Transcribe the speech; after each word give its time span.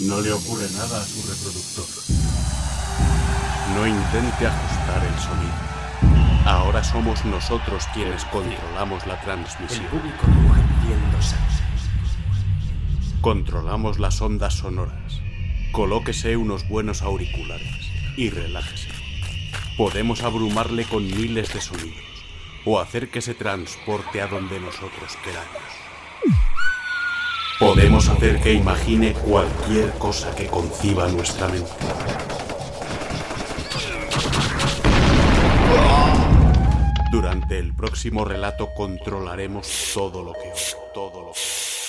No 0.00 0.20
le 0.20 0.32
ocurre 0.32 0.66
nada 0.72 1.02
a 1.02 1.04
su 1.04 1.20
reproductor. 1.28 1.84
No 3.74 3.86
intente 3.86 4.46
ajustar 4.46 5.04
el 5.04 5.18
sonido. 5.18 6.46
Ahora 6.46 6.82
somos 6.82 7.24
nosotros 7.26 7.84
quienes 7.92 8.24
controlamos 8.24 9.06
la 9.06 9.14
El 9.14 9.20
transmisión. 9.20 9.84
público 9.86 10.24
pidiendo 10.80 11.20
salsa. 11.20 11.64
Controlamos 13.20 13.98
las 13.98 14.20
ondas 14.22 14.54
sonoras. 14.54 15.20
Colóquese 15.72 16.36
unos 16.36 16.66
buenos 16.66 17.02
auriculares 17.02 17.86
y 18.16 18.30
relájese. 18.30 18.88
Podemos 19.76 20.22
abrumarle 20.22 20.84
con 20.84 21.04
miles 21.06 21.52
de 21.52 21.60
sonidos 21.60 22.00
o 22.64 22.80
hacer 22.80 23.10
que 23.10 23.20
se 23.20 23.34
transporte 23.34 24.22
a 24.22 24.26
donde 24.26 24.58
nosotros 24.60 25.16
queramos. 25.22 25.89
Podemos 27.60 28.08
hacer 28.08 28.40
que 28.40 28.54
imagine 28.54 29.12
cualquier 29.12 29.90
cosa 29.98 30.34
que 30.34 30.46
conciba 30.46 31.06
nuestra 31.08 31.46
mente. 31.46 31.70
Durante 37.12 37.58
el 37.58 37.74
próximo 37.74 38.24
relato 38.24 38.70
controlaremos 38.74 39.68
todo 39.92 40.24
lo 40.24 40.32
que 40.32 40.50
todo 40.94 41.20
lo 41.20 41.32
que 41.32 41.40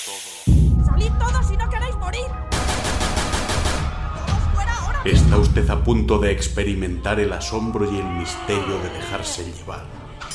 todo. 0.05 0.85
¡Salid 0.85 1.11
todos 1.17 1.47
si 1.47 1.55
no 1.55 1.69
queréis 1.69 1.95
morir! 1.95 2.27
¡Todos 2.51 4.53
fuera 4.53 4.77
ahora! 4.77 5.01
Está 5.05 5.37
usted 5.37 5.69
a 5.69 5.81
punto 5.81 6.19
de 6.19 6.31
experimentar 6.31 7.21
el 7.21 7.31
asombro 7.31 7.89
y 7.89 7.97
el 7.97 8.07
misterio 8.07 8.77
de 8.79 8.89
dejarse 8.89 9.45
llevar 9.45 9.85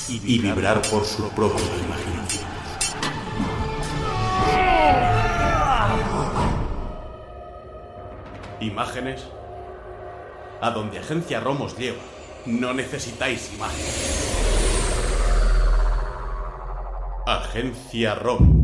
y 0.09 0.39
vibrar 0.39 0.81
por 0.81 1.05
su 1.05 1.29
propia 1.29 1.67
imaginación. 1.85 2.56
¿Imágenes? 8.67 9.25
A 10.61 10.71
donde 10.73 10.99
Agencia 10.99 11.39
Romos 11.39 11.79
lleva, 11.79 12.03
no 12.47 12.75
necesitáis 12.75 13.55
imágenes. 13.55 14.33
Agencia 17.27 18.17
ROM. 18.17 18.56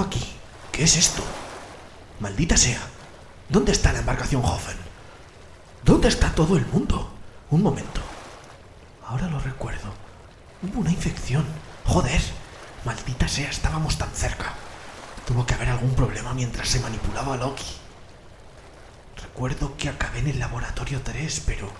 Aquí? 0.00 0.22
¿Qué 0.72 0.84
es 0.84 0.96
esto? 0.96 1.22
Maldita 2.20 2.56
sea. 2.56 2.80
¿Dónde 3.48 3.72
está 3.72 3.92
la 3.92 4.00
embarcación 4.00 4.44
Hoffen? 4.44 4.76
¿Dónde 5.84 6.08
está 6.08 6.34
todo 6.34 6.56
el 6.56 6.66
mundo? 6.66 7.12
Un 7.50 7.62
momento. 7.62 8.00
Ahora 9.06 9.26
lo 9.28 9.40
recuerdo. 9.40 9.92
Hubo 10.62 10.80
una 10.80 10.90
infección. 10.90 11.44
Joder. 11.86 12.20
Maldita 12.84 13.28
sea, 13.28 13.50
estábamos 13.50 13.98
tan 13.98 14.10
cerca. 14.10 14.54
Tuvo 15.26 15.44
que 15.46 15.54
haber 15.54 15.68
algún 15.68 15.94
problema 15.94 16.32
mientras 16.34 16.68
se 16.68 16.80
manipulaba 16.80 17.34
a 17.34 17.36
Loki. 17.36 17.64
Recuerdo 19.20 19.76
que 19.76 19.88
acabé 19.88 20.20
en 20.20 20.28
el 20.28 20.38
laboratorio 20.38 21.00
3, 21.02 21.42
pero... 21.46 21.70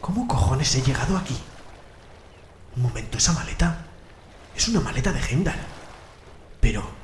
¿Cómo 0.00 0.28
cojones 0.28 0.74
he 0.74 0.82
llegado 0.82 1.16
aquí? 1.16 1.36
Un 2.76 2.82
momento, 2.82 3.18
esa 3.18 3.32
maleta. 3.32 3.86
Es 4.56 4.68
una 4.68 4.80
maleta 4.80 5.12
de 5.12 5.20
Heimdall. 5.20 5.58
Pero, 6.60 6.97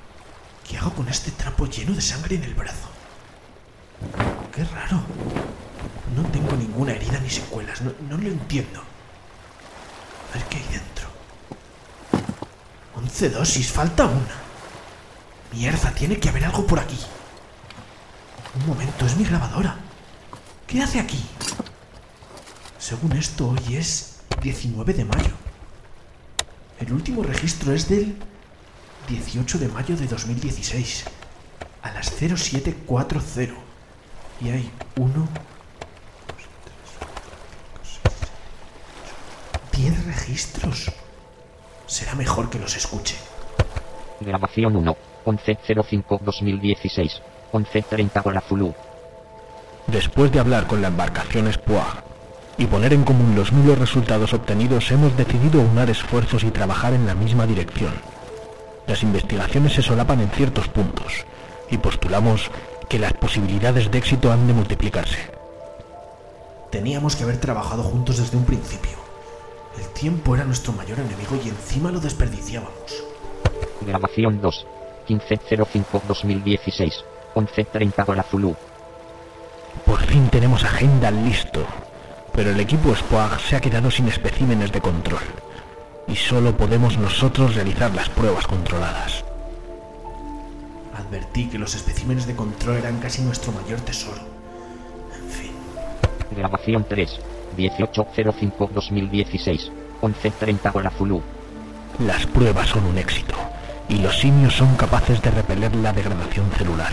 ¿qué 0.68 0.78
hago 0.78 0.92
con 0.94 1.08
este 1.08 1.30
trapo 1.30 1.66
lleno 1.66 1.94
de 1.94 2.00
sangre 2.00 2.36
en 2.36 2.44
el 2.44 2.54
brazo? 2.54 2.88
Qué 4.54 4.64
raro. 4.64 5.02
No 6.14 6.22
tengo 6.30 6.52
ninguna 6.56 6.92
herida 6.92 7.18
ni 7.20 7.30
secuelas. 7.30 7.82
No, 7.82 7.92
no 8.08 8.16
lo 8.16 8.28
entiendo. 8.28 8.80
A 10.30 10.34
ver 10.34 10.44
qué 10.46 10.56
hay 10.58 10.64
dentro. 10.64 11.08
Once 12.96 13.30
dosis, 13.30 13.70
falta 13.70 14.06
una. 14.06 14.34
Mierda, 15.52 15.90
tiene 15.92 16.18
que 16.18 16.28
haber 16.28 16.44
algo 16.44 16.66
por 16.66 16.78
aquí. 16.78 16.98
Un 18.56 18.66
momento, 18.66 19.06
es 19.06 19.16
mi 19.16 19.24
grabadora. 19.24 19.76
¿Qué 20.66 20.82
hace 20.82 21.00
aquí? 21.00 21.24
Según 22.78 23.12
esto, 23.12 23.48
hoy 23.48 23.76
es 23.76 24.20
19 24.42 24.92
de 24.92 25.04
mayo. 25.04 25.32
El 26.78 26.92
último 26.92 27.22
registro 27.22 27.72
es 27.72 27.88
del 27.88 28.16
18 29.08 29.58
de 29.58 29.68
mayo 29.68 29.96
de 29.96 30.06
2016, 30.06 31.04
a 31.82 31.92
las 31.92 32.10
0740. 32.10 33.54
Y 34.40 34.48
hay 34.50 34.70
uno... 34.96 35.28
Diez 39.72 40.04
registros. 40.06 40.90
Será 41.86 42.14
mejor 42.14 42.48
que 42.48 42.58
los 42.58 42.76
escuche. 42.76 43.16
Grabación 44.20 44.76
1. 44.76 44.96
11.05.2016. 45.26 47.20
11.30 47.52 48.22
hora 48.24 48.40
Zulu. 48.40 48.74
Después 49.86 50.32
de 50.32 50.40
hablar 50.40 50.66
con 50.66 50.80
la 50.80 50.88
embarcación 50.88 51.52
Spoag 51.52 52.04
y 52.56 52.66
poner 52.66 52.92
en 52.92 53.04
común 53.04 53.34
los 53.34 53.52
nulos 53.52 53.78
resultados 53.78 54.32
obtenidos, 54.32 54.90
hemos 54.90 55.16
decidido 55.16 55.60
unar 55.60 55.90
esfuerzos 55.90 56.44
y 56.44 56.50
trabajar 56.50 56.94
en 56.94 57.06
la 57.06 57.14
misma 57.14 57.46
dirección. 57.46 57.92
Las 58.86 59.02
investigaciones 59.02 59.72
se 59.72 59.82
solapan 59.82 60.20
en 60.20 60.30
ciertos 60.30 60.68
puntos 60.68 61.24
y 61.70 61.78
postulamos 61.78 62.50
que 62.88 62.98
las 62.98 63.14
posibilidades 63.14 63.90
de 63.90 63.98
éxito 63.98 64.30
han 64.30 64.46
de 64.46 64.52
multiplicarse. 64.52 65.30
Teníamos 66.70 67.16
que 67.16 67.24
haber 67.24 67.38
trabajado 67.38 67.82
juntos 67.82 68.18
desde 68.18 68.36
un 68.36 68.44
principio. 68.44 68.92
El 69.78 69.88
tiempo 69.88 70.34
era 70.34 70.44
nuestro 70.44 70.72
mayor 70.72 70.98
enemigo 70.98 71.38
y 71.42 71.48
encima 71.48 71.90
lo 71.90 71.98
desperdiciábamos. 71.98 73.04
Grabación 73.80 74.40
2. 74.40 74.66
15.05.2016. 75.08 77.04
11.30 77.34 78.08
hora 78.08 78.22
Zulu. 78.22 78.54
Por 79.84 80.00
fin 80.02 80.28
tenemos 80.28 80.64
a 80.64 80.78
Heimdall 80.78 81.24
listo, 81.24 81.64
pero 82.32 82.50
el 82.50 82.60
equipo 82.60 82.94
Spoag 82.94 83.40
se 83.40 83.56
ha 83.56 83.60
quedado 83.60 83.90
sin 83.90 84.08
especímenes 84.08 84.70
de 84.70 84.80
control 84.80 85.43
y 86.08 86.16
solo 86.16 86.56
podemos 86.56 86.98
nosotros 86.98 87.54
realizar 87.54 87.94
las 87.94 88.08
pruebas 88.08 88.46
controladas. 88.46 89.24
Advertí 90.94 91.48
que 91.48 91.58
los 91.58 91.74
especímenes 91.74 92.26
de 92.26 92.36
control 92.36 92.76
eran 92.76 93.00
casi 93.00 93.22
nuestro 93.22 93.52
mayor 93.52 93.80
tesoro. 93.80 94.20
En 95.14 95.30
fin, 95.30 95.52
Grabación 96.36 96.84
3. 96.88 97.20
18.05.2016. 97.56 99.70
11.30 100.02 100.74
hora 100.74 100.90
Zulu. 100.90 101.22
Las 102.00 102.26
pruebas 102.26 102.68
son 102.68 102.84
un 102.86 102.98
éxito 102.98 103.36
y 103.88 103.98
los 103.98 104.18
simios 104.18 104.54
son 104.54 104.74
capaces 104.76 105.22
de 105.22 105.30
repeler 105.30 105.74
la 105.76 105.92
degradación 105.92 106.50
celular. 106.58 106.92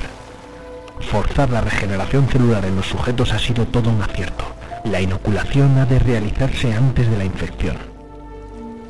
Forzar 1.00 1.50
la 1.50 1.62
regeneración 1.62 2.30
celular 2.30 2.64
en 2.66 2.76
los 2.76 2.86
sujetos 2.86 3.34
ha 3.34 3.40
sido 3.40 3.66
todo 3.66 3.90
un 3.90 4.02
acierto. 4.02 4.46
La 4.86 5.02
inoculación 5.02 5.78
ha 5.78 5.86
de 5.86 6.00
realizarse 6.00 6.74
antes 6.74 7.10
de 7.10 7.18
la 7.18 7.26
infección. 7.26 7.91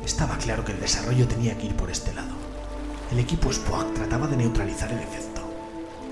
Estaba 0.04 0.36
claro 0.38 0.64
que 0.64 0.72
el 0.72 0.80
desarrollo 0.80 1.28
tenía 1.28 1.56
que 1.56 1.66
ir 1.66 1.74
por 1.74 1.90
este 1.90 2.12
lado. 2.14 2.34
El 3.10 3.18
equipo 3.18 3.50
Spock 3.50 3.92
trataba 3.94 4.26
de 4.26 4.36
neutralizar 4.36 4.90
el 4.90 4.98
efecto, 4.98 5.42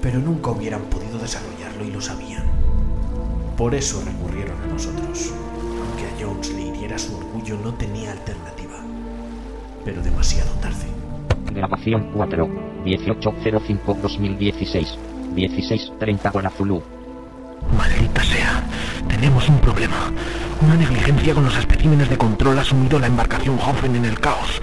pero 0.03 0.19
nunca 0.19 0.51
hubieran 0.51 0.83
podido 0.83 1.19
desarrollarlo 1.19 1.85
y 1.85 1.91
lo 1.91 2.01
sabían. 2.01 2.45
Por 3.57 3.75
eso 3.75 4.03
recurrieron 4.05 4.61
a 4.63 4.67
nosotros. 4.67 5.33
Aunque 5.59 6.07
a 6.07 6.11
Jones 6.21 6.53
le 6.55 6.63
hiriera 6.63 6.99
su 6.99 7.17
orgullo, 7.17 7.59
no 7.63 7.75
tenía 7.75 8.13
alternativa. 8.13 8.79
Pero 9.85 10.03
demasiado 10.03 10.51
tarde. 10.61 10.87
Grabación 11.53 12.11
4. 12.15 12.49
18.05.2016. 12.85 14.97
16.30 15.35 16.35
hora 16.35 16.51
Zulu. 16.51 16.83
Maldita 17.77 18.23
sea, 18.25 18.65
tenemos 19.09 19.49
un 19.49 19.59
problema. 19.61 20.13
Una 20.63 20.75
negligencia 20.75 21.33
con 21.33 21.45
los 21.45 21.57
especímenes 21.57 22.11
de 22.11 22.19
control 22.19 22.59
ha 22.59 22.65
sumido 22.65 22.99
la 22.99 23.07
embarcación 23.07 23.59
Hoffen 23.59 23.97
en 23.97 24.05
el 24.05 24.21
caos. 24.21 24.61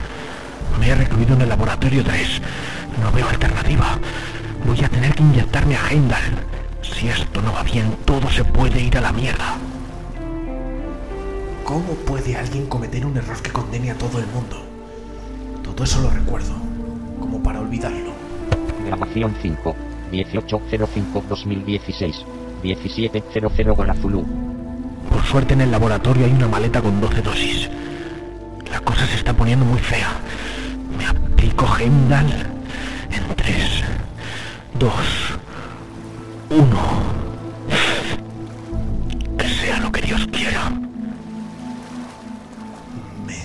Me 0.80 0.90
he 0.90 0.96
recluido 0.96 1.34
en 1.34 1.42
el 1.42 1.50
laboratorio 1.50 2.04
3. 2.04 2.40
No 3.02 3.12
veo 3.12 3.28
alternativa. 3.28 3.98
Voy 4.66 4.84
a 4.84 4.90
tener 4.90 5.16
que 5.16 5.24
inyectarme 5.24 5.76
a 5.76 5.90
Heimdall. 5.90 6.22
Si 6.84 7.08
esto 7.08 7.42
no 7.42 7.52
va 7.52 7.64
bien, 7.64 7.98
todo 8.06 8.30
se 8.30 8.44
puede 8.44 8.80
ir 8.80 8.96
a 8.98 9.02
la 9.02 9.12
mierda. 9.12 9.56
¿Cómo 11.64 11.96
puede 12.06 12.38
alguien 12.38 12.68
cometer 12.68 13.04
un 13.04 13.18
error 13.18 13.42
que 13.42 13.52
condene 13.52 13.90
a 13.90 13.98
todo 13.98 14.20
el 14.20 14.28
mundo? 14.28 14.64
Todo 15.64 15.84
eso 15.84 16.00
lo 16.02 16.12
recuerdo, 16.12 16.54
como 17.20 17.42
para 17.42 17.60
olvidarlo. 17.60 18.12
Grabación 18.86 19.36
5. 19.42 19.76
1805-2016. 20.12 22.24
1700 22.62 23.76
Golazulú. 23.76 24.57
Por 25.10 25.24
suerte 25.26 25.54
en 25.54 25.62
el 25.62 25.72
laboratorio 25.72 26.26
hay 26.26 26.32
una 26.32 26.48
maleta 26.48 26.82
con 26.82 27.00
12 27.02 27.22
dosis. 27.22 27.70
La 28.72 28.80
cosa 28.82 29.06
se 29.08 29.16
está 29.16 29.34
poniendo 29.34 29.66
muy 29.66 29.80
fea. 29.80 30.10
Me 30.98 31.06
aplico 31.06 31.66
Heimdall 31.78 32.32
en 33.12 33.36
3, 33.36 33.84
2, 34.80 34.92
1. 36.50 36.68
Que 39.38 39.50
sea 39.50 39.80
lo 39.80 39.92
que 39.92 40.02
Dios 40.02 40.28
quiera. 40.32 40.70
¿Me, 43.26 43.38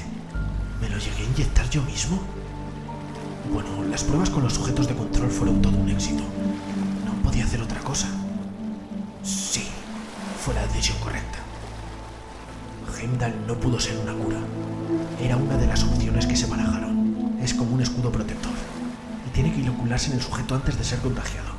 ¿Me 0.81 0.89
lo 0.89 0.99
llegué 0.99 1.23
a 1.23 1.27
inyectar 1.27 1.69
yo 1.71 1.83
mismo? 1.83 2.21
Bueno, 3.53 3.69
las 3.91 4.05
pruebas 4.05 4.31
con 4.31 4.43
los 4.45 4.55
sujetos 4.55 4.89
de 4.89 4.95
control 4.95 5.31
fueron 5.31 5.61
todo 5.61 5.77
un 5.77 5.89
éxito. 5.89 6.23
No 7.05 7.13
podía 7.23 7.45
hacer 7.45 7.61
otra 7.61 7.81
cosa. 7.81 8.09
Sí, 9.23 9.69
fue 10.45 10.55
la 10.55 10.63
decisión 10.67 10.99
correcta. 10.99 11.42
Heimdall 13.03 13.35
no 13.49 13.55
pudo 13.55 13.81
ser 13.81 13.99
una 13.99 14.13
cura. 14.13 14.37
Era 15.21 15.37
una 15.37 15.57
de 15.57 15.67
las 15.67 15.83
opciones 15.83 16.25
que 16.25 16.37
se 16.37 16.47
barajaron. 16.47 17.35
Es 17.43 17.53
como 17.53 17.75
un 17.75 17.81
escudo 17.81 18.13
protector. 18.13 18.53
Y 19.27 19.31
tiene 19.31 19.53
que 19.53 19.59
inocularse 19.61 20.13
en 20.13 20.19
el 20.19 20.23
sujeto 20.23 20.55
antes 20.55 20.79
de 20.79 20.85
ser 20.85 21.01
contagiado. 21.01 21.51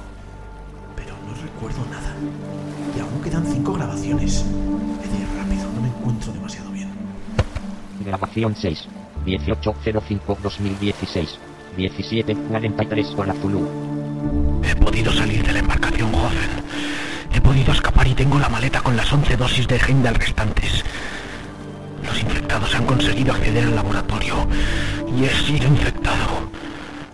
Pero 0.95 1.13
no 1.27 1.33
recuerdo 1.41 1.85
nada. 1.91 2.13
Y 2.95 2.99
aún 3.01 3.21
quedan 3.21 3.45
cinco 3.45 3.73
grabaciones. 3.73 4.45
He 5.03 5.07
de 5.09 5.17
ir 5.17 5.27
rápido, 5.37 5.69
no 5.75 5.81
me 5.81 5.89
encuentro 5.89 6.31
demasiado 6.31 6.71
bien. 6.71 6.87
Grabación 8.05 8.55
6. 8.55 8.87
1805-2016. 9.25 11.27
1743 11.75 13.15
Golazulú. 13.17 13.67
He 14.63 14.73
podido 14.77 15.11
salir 15.11 15.45
de 15.45 15.51
la 15.51 15.59
embarcación, 15.59 16.09
joven. 16.13 16.63
He 17.33 17.41
podido 17.41 17.73
escapar 17.73 18.07
y 18.07 18.13
tengo 18.13 18.39
la 18.39 18.47
maleta 18.47 18.79
con 18.79 18.95
las 18.95 19.11
11 19.11 19.35
dosis 19.35 19.67
de 19.67 19.75
Heimdall 19.75 20.15
restantes. 20.15 20.82
Infectados 22.63 22.75
han 22.75 22.85
conseguido 22.85 23.33
acceder 23.33 23.65
al 23.65 23.75
laboratorio 23.75 24.47
y 25.17 25.25
he 25.25 25.29
sido 25.29 25.67
infectado. 25.67 26.49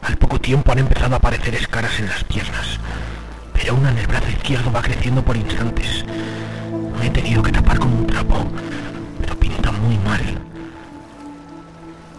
Al 0.04 0.16
poco 0.16 0.40
tiempo 0.40 0.72
han 0.72 0.78
empezado 0.78 1.16
a 1.16 1.18
aparecer 1.18 1.56
escaras 1.56 2.00
en 2.00 2.08
las 2.08 2.24
piernas, 2.24 2.80
pero 3.52 3.74
una 3.74 3.90
en 3.90 3.98
el 3.98 4.06
brazo 4.06 4.30
izquierdo 4.30 4.72
va 4.72 4.84
creciendo 4.84 5.26
por 5.26 5.36
instantes. 5.36 6.06
Me 7.00 7.08
he 7.08 7.10
tenido 7.10 7.42
que 7.42 7.52
tapar 7.52 7.80
con 7.80 7.92
un 7.92 8.06
trapo, 8.06 8.46
pero 9.22 9.40
pinta 9.40 9.72
muy 9.72 9.98
mal. 9.98 10.22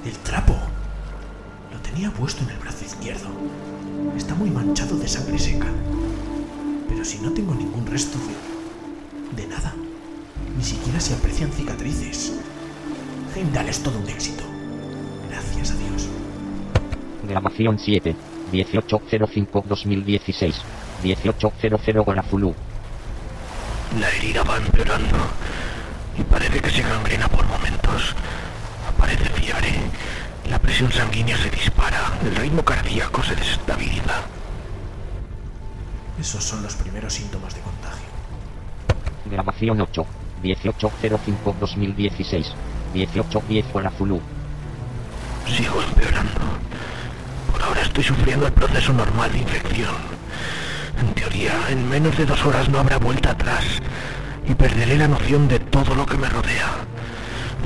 El 0.05 0.19
trapo. 0.25 0.57
Lo 1.73 1.79
tenía 1.79 2.11
puesto 2.11 2.43
en 2.43 2.51
el 2.51 2.59
brazo 2.59 2.85
izquierdo. 2.85 3.29
Está 4.17 4.35
muy 4.35 4.51
manchado 4.51 4.97
de 4.97 5.07
sangre 5.07 5.39
seca. 5.39 5.69
Pero 6.89 7.05
si 7.05 7.19
no 7.19 7.31
tengo 7.31 7.55
ningún 7.55 7.87
resto 7.87 8.19
de... 8.19 9.43
de 9.43 9.49
nada. 9.49 9.73
Ni 10.57 10.65
siquiera 10.65 10.99
se 10.99 11.15
aprecian 11.15 11.53
cicatrices. 11.53 12.33
Heimdall 13.35 13.69
es 13.69 13.83
todo 13.83 13.99
un 13.99 14.09
éxito. 14.09 14.45
Gracias 15.29 15.71
a 15.71 15.75
Dios. 15.75 16.09
Grabación 17.29 17.79
7. 17.79 18.17
1805-2016. 18.53 20.55
1800 21.03 22.05
Golazulú. 22.05 22.55
La 23.99 24.09
herida 24.11 24.43
va 24.43 24.57
empeorando 24.57 25.17
y 26.19 26.23
parece 26.23 26.61
que 26.61 26.71
se 26.71 26.83
gangrena 26.83 27.29
por 27.29 27.47
momentos. 27.47 28.15
Aparece 28.89 29.25
fiebre, 29.31 29.73
la 30.49 30.59
presión 30.59 30.91
sanguínea 30.93 31.37
se 31.37 31.51
dispara, 31.51 32.19
el 32.25 32.35
ritmo 32.37 32.65
cardíaco 32.65 33.23
se 33.23 33.37
desestabiliza. 33.37 34.23
Esos 36.21 36.45
son 36.45 36.63
los 36.63 36.75
primeros 36.75 37.15
síntomas 37.15 37.55
de 37.55 37.61
contagio. 37.61 38.09
Grabación 39.27 39.81
8. 39.81 40.07
1805-2016. 40.43 42.53
1810 42.95 43.73
Golazulú. 43.73 44.21
Sigo 45.47 45.83
empeorando. 45.83 46.41
Por 47.51 47.63
ahora 47.63 47.83
estoy 47.83 48.05
sufriendo 48.05 48.47
el 48.47 48.53
proceso 48.53 48.93
normal 48.93 49.33
de 49.33 49.39
infección. 49.39 49.95
En 51.01 51.13
teoría, 51.15 51.53
en 51.71 51.89
menos 51.89 52.17
de 52.17 52.27
dos 52.27 52.45
horas 52.45 52.69
no 52.69 52.79
habrá 52.79 52.99
vuelta 52.99 53.31
atrás 53.31 53.65
y 54.47 54.55
perderé 54.55 54.97
la 54.97 55.09
noción 55.09 55.49
de 55.49 55.59
todo 55.59 55.95
lo 55.95 56.07
que 56.07 56.17
me 56.17 56.29
rodea. 56.29 56.69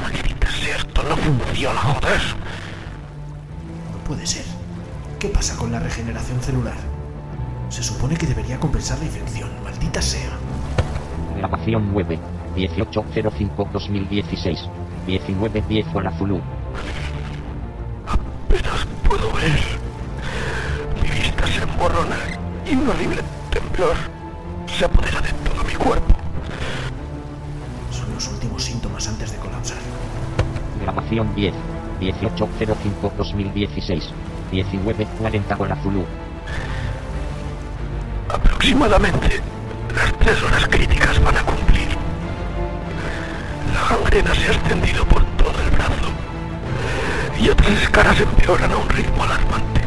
Maldita 0.01 0.51
sea, 0.51 0.77
esto 0.77 1.03
no 1.03 1.17
funciona, 1.17 1.81
joder. 1.81 2.21
No 3.93 3.99
puede 4.05 4.27
ser. 4.27 4.45
¿Qué 5.19 5.29
pasa 5.29 5.57
con 5.57 5.73
la 5.73 5.81
regeneración 5.81 6.41
celular? 6.43 6.77
Se 7.71 7.83
supone 7.83 8.17
que 8.17 8.27
debería 8.27 8.61
compensar 8.61 8.99
la 8.99 9.07
infección. 9.07 9.49
Maldita 9.65 10.03
sea. 10.03 10.31
Grabación 11.37 11.91
9. 11.93 12.21
1805-2016. 12.55 14.71
1910 15.07 15.93
Golazulú. 15.93 16.41
Apenas 18.07 18.87
puedo 19.07 19.31
ver. 19.33 19.61
Mi 21.03 21.11
vista 21.11 21.47
se 21.47 21.63
emborrona 21.63 22.17
y 22.67 22.75
un 22.75 22.89
horrible 22.89 23.23
temblor 23.51 23.95
se 24.67 24.85
apodera 24.85 25.21
de 25.21 25.33
todo 25.33 25.63
mi 25.65 25.75
cuerpo. 25.75 26.15
Son 27.91 28.13
los 28.15 28.27
últimos 28.29 28.65
síntomas 28.65 29.07
antes 29.09 29.33
de 29.33 29.39
colapsar. 29.39 29.79
Grabación 30.83 31.35
10. 31.35 31.55
1805-2016. 32.01 34.03
1940 34.51 35.55
Golazulú. 35.57 36.05
Aproximadamente 38.29 39.41
las 39.95 40.13
tres 40.19 40.43
horas 40.43 40.67
críticas 40.69 41.23
van 41.23 41.37
a 41.37 41.43
cumplir. 41.43 41.74
Gangrena 43.95 44.35
se 44.35 44.49
ha 44.49 44.53
extendido 44.53 45.05
por 45.05 45.25
todo 45.37 45.55
el 45.63 45.71
brazo 45.71 46.11
y 47.39 47.49
otras 47.49 47.71
escaras 47.81 48.21
empeoran 48.21 48.73
a 48.73 48.77
un 48.77 48.89
ritmo 48.89 49.23
alarmante. 49.23 49.83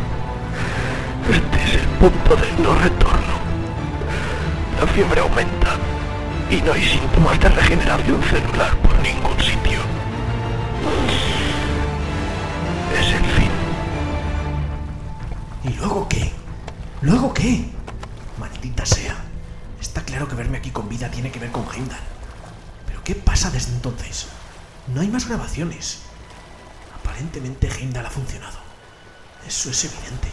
Este 1.29 1.63
es 1.65 1.81
el 1.81 1.87
punto 1.99 2.35
del 2.37 2.63
no 2.63 2.73
retorno. 2.75 3.35
La 4.79 4.87
fiebre 4.87 5.19
aumenta 5.19 5.75
y 6.49 6.61
no 6.61 6.71
hay 6.71 6.83
síntomas 6.85 7.37
de 7.41 7.49
regeneración 7.49 8.23
celular 8.23 8.77
por 8.77 8.97
ningún 8.99 9.37
sitio. 9.41 9.79
Es 12.97 13.07
el 13.13 13.25
fin. 13.25 13.51
¿Y 15.65 15.73
luego 15.73 16.07
qué? 16.07 16.31
¿Luego 17.01 17.33
qué? 17.33 17.65
Maldita 18.39 18.85
sea. 18.85 19.17
Está 19.81 20.01
claro 20.01 20.29
que 20.29 20.35
verme 20.35 20.59
aquí 20.59 20.71
con 20.71 20.87
vida 20.87 21.11
tiene 21.11 21.29
que 21.29 21.39
ver 21.39 21.51
con 21.51 21.65
Heimdall. 21.73 22.16
¿Pero 23.37 23.51
qué 23.51 23.59
pasa 23.59 23.67
desde 23.67 23.75
entonces? 23.75 24.25
No 24.87 25.01
hay 25.01 25.09
más 25.09 25.27
grabaciones. 25.27 25.99
Aparentemente 26.99 27.69
Heimdall 27.69 28.07
ha 28.07 28.09
funcionado. 28.09 28.57
Eso 29.47 29.69
es 29.69 29.85
evidente. 29.85 30.29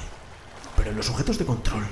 Pero 0.75 0.91
en 0.91 0.97
los 0.97 1.07
sujetos 1.07 1.37
de 1.37 1.45
control, 1.45 1.85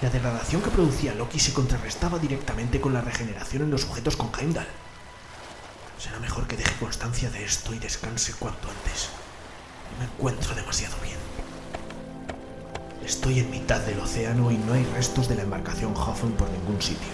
la 0.00 0.10
degradación 0.10 0.62
que 0.62 0.70
producía 0.70 1.14
Loki 1.16 1.40
se 1.40 1.52
contrarrestaba 1.52 2.20
directamente 2.20 2.80
con 2.80 2.92
la 2.92 3.00
regeneración 3.00 3.64
en 3.64 3.70
los 3.72 3.80
sujetos 3.80 4.16
con 4.16 4.30
Heimdall. 4.38 4.68
Será 5.98 6.20
mejor 6.20 6.46
que 6.46 6.56
deje 6.56 6.76
constancia 6.78 7.30
de 7.30 7.44
esto 7.44 7.74
y 7.74 7.80
descanse 7.80 8.32
cuanto 8.34 8.68
antes. 8.68 9.08
No 9.90 9.98
me 9.98 10.04
encuentro 10.04 10.54
demasiado 10.54 10.94
bien. 11.02 11.18
Estoy 13.04 13.40
en 13.40 13.50
mitad 13.50 13.80
del 13.80 13.98
océano 13.98 14.52
y 14.52 14.58
no 14.58 14.74
hay 14.74 14.84
restos 14.84 15.28
de 15.28 15.34
la 15.34 15.42
embarcación 15.42 15.96
Hoffen 15.96 16.32
por 16.32 16.48
ningún 16.50 16.80
sitio. 16.80 17.12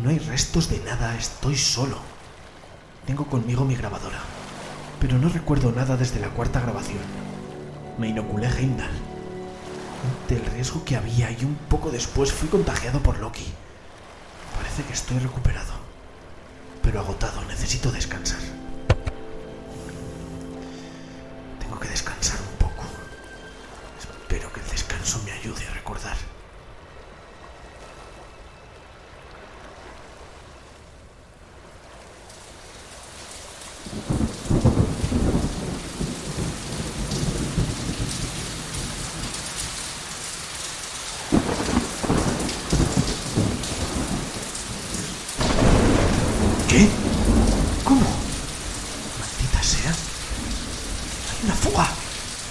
No 0.00 0.10
hay 0.10 0.20
restos 0.20 0.70
de 0.70 0.78
nada, 0.78 1.16
estoy 1.18 1.56
solo. 1.56 2.19
Tengo 3.10 3.26
conmigo 3.26 3.64
mi 3.64 3.74
grabadora, 3.74 4.20
pero 5.00 5.18
no 5.18 5.28
recuerdo 5.28 5.72
nada 5.72 5.96
desde 5.96 6.20
la 6.20 6.28
cuarta 6.28 6.60
grabación. 6.60 7.02
Me 7.98 8.06
inoculé 8.06 8.46
Heimdall. 8.46 8.86
Ante 10.22 10.36
el 10.36 10.46
riesgo 10.46 10.84
que 10.84 10.94
había 10.94 11.28
y 11.32 11.44
un 11.44 11.56
poco 11.56 11.90
después 11.90 12.32
fui 12.32 12.48
contagiado 12.48 13.00
por 13.00 13.18
Loki. 13.18 13.52
Parece 14.54 14.84
que 14.84 14.92
estoy 14.92 15.18
recuperado, 15.18 15.72
pero 16.84 17.00
agotado, 17.00 17.44
necesito 17.46 17.90
descansar. 17.90 18.38
maldita 49.60 49.62
sea. 49.62 49.90
Hay 49.90 51.44
una 51.44 51.54
fuga. 51.54 51.88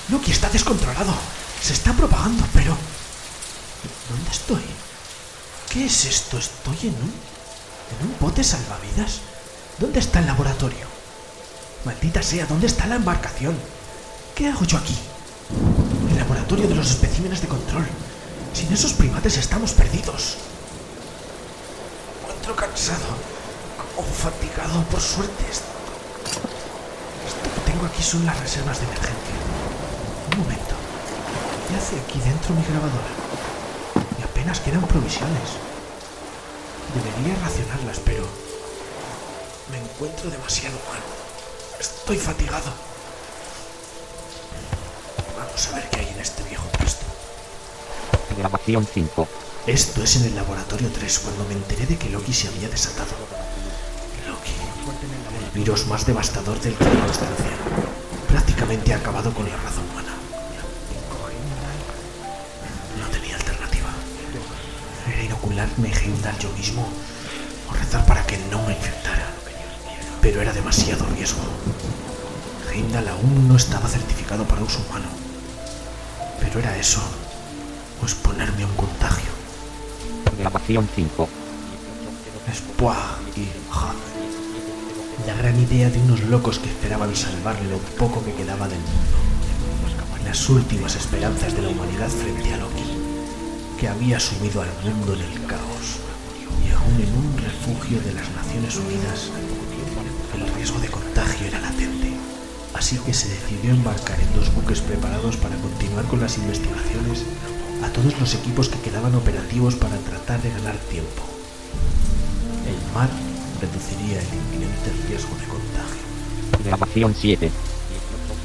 Loki 0.09 0.31
está 0.31 0.49
descontrolado. 0.49 1.13
Se 1.61 1.73
está 1.73 1.93
propagando, 1.93 2.45
pero... 2.53 2.77
¿Dónde 4.09 4.31
estoy? 4.31 4.63
¿Qué 5.69 5.85
es 5.85 6.05
esto? 6.05 6.37
¿Estoy 6.37 6.77
en 6.83 6.95
un... 6.95 7.13
en 7.99 8.07
un 8.07 8.15
bote 8.19 8.43
salvavidas? 8.43 9.19
¿Dónde 9.77 9.99
está 9.99 10.19
el 10.19 10.27
laboratorio? 10.27 10.87
Maldita 11.85 12.21
sea, 12.21 12.45
¿dónde 12.45 12.67
está 12.67 12.87
la 12.87 12.95
embarcación? 12.95 13.57
¿Qué 14.35 14.47
hago 14.47 14.63
yo 14.65 14.77
aquí? 14.77 14.97
El 16.09 16.17
laboratorio 16.17 16.67
de 16.67 16.75
los 16.75 16.89
especímenes 16.91 17.41
de 17.41 17.47
control. 17.47 17.87
Sin 18.53 18.71
esos 18.73 18.93
primates 18.93 19.37
estamos 19.37 19.71
perdidos. 19.71 20.37
Me 22.47 22.55
cansado, 22.55 23.15
como 23.95 24.07
fatigado, 24.07 24.83
por 24.85 24.99
suerte. 24.99 25.45
Tengo 27.79 27.93
aquí 27.93 28.03
son 28.03 28.25
las 28.25 28.37
reservas 28.37 28.77
de 28.77 28.87
emergencia. 28.87 29.35
Un 30.33 30.39
momento. 30.39 30.75
¿Qué 31.65 31.75
hace 31.77 31.95
aquí 31.97 32.19
dentro 32.19 32.53
mi 32.53 32.61
grabadora? 32.61 33.07
Y 34.19 34.21
apenas 34.21 34.59
quedan 34.59 34.81
provisiones. 34.81 35.55
Debería 36.93 37.41
racionarlas, 37.41 37.99
pero 38.03 38.25
me 39.71 39.77
encuentro 39.77 40.29
demasiado 40.29 40.75
mal. 40.91 40.99
Estoy 41.79 42.17
fatigado. 42.17 42.69
Vamos 45.37 45.67
a 45.69 45.75
ver 45.75 45.89
qué 45.89 45.99
hay 46.01 46.09
en 46.09 46.19
este 46.19 46.43
viejo 46.43 46.67
puesto. 46.77 47.05
Grabación 48.37 48.85
5. 48.93 49.25
Esto 49.67 50.03
es 50.03 50.17
en 50.17 50.25
el 50.25 50.35
laboratorio 50.35 50.89
3 50.93 51.19
cuando 51.19 51.45
me 51.45 51.53
enteré 51.53 51.85
de 51.85 51.97
que 51.97 52.09
Loki 52.09 52.33
se 52.33 52.49
había 52.49 52.67
desatado. 52.67 53.15
El 54.87 55.59
virus 55.59 55.87
más 55.87 56.05
devastador 56.05 56.59
del 56.61 56.73
que 56.73 56.85
constancia. 56.85 57.51
Prácticamente 58.27 58.93
ha 58.93 58.97
acabado 58.97 59.33
con 59.33 59.47
la 59.49 59.57
raza 59.57 59.81
humana. 59.81 60.13
No 62.97 63.07
tenía 63.07 63.35
alternativa. 63.35 63.89
Era 65.07 65.23
inocularme 65.23 65.91
Heimdall 65.91 66.37
yo 66.39 66.49
mismo 66.51 66.87
o 67.69 67.73
rezar 67.73 68.05
para 68.05 68.25
que 68.25 68.37
no 68.49 68.61
me 68.63 68.73
infectara. 68.73 69.27
Pero 70.21 70.41
era 70.41 70.53
demasiado 70.53 71.05
riesgo. 71.15 71.41
Heimdall 72.71 73.07
aún 73.07 73.47
no 73.47 73.55
estaba 73.55 73.87
certificado 73.87 74.45
para 74.45 74.61
uso 74.63 74.79
humano. 74.87 75.07
Pero 76.39 76.59
era 76.59 76.77
eso, 76.77 77.01
o 78.01 78.05
exponerme 78.05 78.63
a 78.63 78.67
un 78.67 78.75
contagio. 78.75 79.31
Grabación 80.37 80.87
5. 80.95 81.29
Spoah 82.53 83.19
y. 83.35 84.08
La 85.27 85.35
gran 85.35 85.59
idea 85.59 85.89
de 85.89 85.99
unos 85.99 86.21
locos 86.23 86.59
que 86.59 86.69
esperaban 86.69 87.15
salvar 87.15 87.55
lo 87.65 87.77
poco 87.97 88.23
que 88.23 88.33
quedaba 88.33 88.67
del 88.67 88.79
mundo. 88.79 89.29
Las 90.25 90.47
últimas 90.47 90.95
esperanzas 90.95 91.55
de 91.55 91.63
la 91.63 91.69
humanidad 91.69 92.07
frente 92.09 92.53
a 92.53 92.57
Loki, 92.57 92.85
que 93.79 93.87
había 93.87 94.19
sumido 94.19 94.61
al 94.61 94.69
mundo 94.83 95.15
en 95.15 95.21
el 95.21 95.45
caos. 95.47 95.97
Y 96.63 96.69
aún 96.69 97.01
en 97.01 97.11
un 97.17 97.37
refugio 97.37 97.99
de 98.01 98.13
las 98.13 98.29
Naciones 98.29 98.75
Unidas, 98.77 99.31
el 100.35 100.53
riesgo 100.53 100.79
de 100.79 100.87
contagio 100.87 101.47
era 101.47 101.59
latente. 101.59 102.13
Así 102.75 102.97
que 102.99 103.13
se 103.13 103.27
decidió 103.29 103.71
embarcar 103.71 104.19
en 104.19 104.33
dos 104.35 104.53
buques 104.53 104.81
preparados 104.81 105.35
para 105.37 105.55
continuar 105.55 106.05
con 106.05 106.19
las 106.19 106.37
investigaciones 106.37 107.23
a 107.83 107.89
todos 107.89 108.19
los 108.19 108.35
equipos 108.35 108.69
que 108.69 108.79
quedaban 108.81 109.15
operativos 109.15 109.75
para 109.75 109.97
tratar 109.97 110.41
de 110.43 110.51
ganar 110.51 110.75
tiempo. 110.91 111.23
El 112.67 112.93
mar 112.93 113.09
reduciría 113.59 114.19
el 114.21 114.27
inminente 114.27 114.89
riesgo 115.07 115.35
de 115.35 115.47
contagio. 115.47 116.01
Grabación 116.65 117.15
7. 117.17 117.51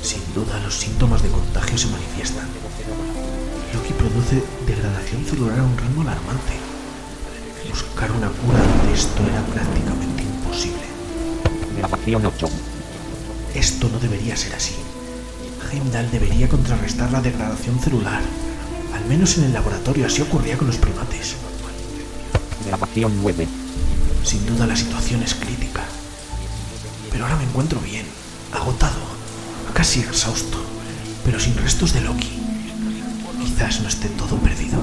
Sin 0.02 0.22
duda, 0.34 0.60
los 0.60 0.74
síntomas 0.74 1.22
de 1.22 1.30
contagio 1.30 1.78
se 1.78 1.86
manifiestan. 1.88 2.46
Loki 3.72 3.92
produce 3.94 4.42
degradación 4.66 5.24
celular 5.24 5.58
a 5.58 5.62
un 5.62 5.76
ritmo 5.78 6.02
alarmante. 6.02 6.52
Buscar 7.70 8.10
una 8.12 8.28
cura 8.28 8.58
ante 8.58 8.94
esto 8.94 9.22
era 9.22 9.42
prácticamente 9.46 10.22
imposible. 10.22 10.84
Grabación 11.78 12.26
8. 12.26 12.48
Esto 13.54 13.88
no 13.88 13.98
debería 13.98 14.36
ser 14.36 14.54
así. 14.54 14.74
Heimdall 15.72 16.10
debería 16.10 16.48
contrarrestar 16.48 17.10
la 17.10 17.20
degradación 17.20 17.80
celular. 17.80 18.22
Al 18.94 19.04
menos 19.06 19.38
en 19.38 19.44
el 19.44 19.52
laboratorio 19.52 20.06
así 20.06 20.22
ocurría 20.22 20.56
con 20.56 20.66
los 20.66 20.76
primates. 20.76 21.34
Grabación 22.66 23.12
9. 23.22 23.63
Sin 24.24 24.46
duda 24.46 24.66
la 24.66 24.74
situación 24.74 25.22
es 25.22 25.34
crítica. 25.34 25.82
Pero 27.10 27.24
ahora 27.24 27.36
me 27.36 27.44
encuentro 27.44 27.78
bien, 27.80 28.06
agotado, 28.52 28.98
casi 29.74 30.00
exhausto, 30.00 30.58
pero 31.24 31.38
sin 31.38 31.56
restos 31.56 31.92
de 31.92 32.00
Loki. 32.00 32.40
Quizás 33.42 33.80
no 33.82 33.88
esté 33.88 34.08
todo 34.08 34.36
perdido. 34.38 34.82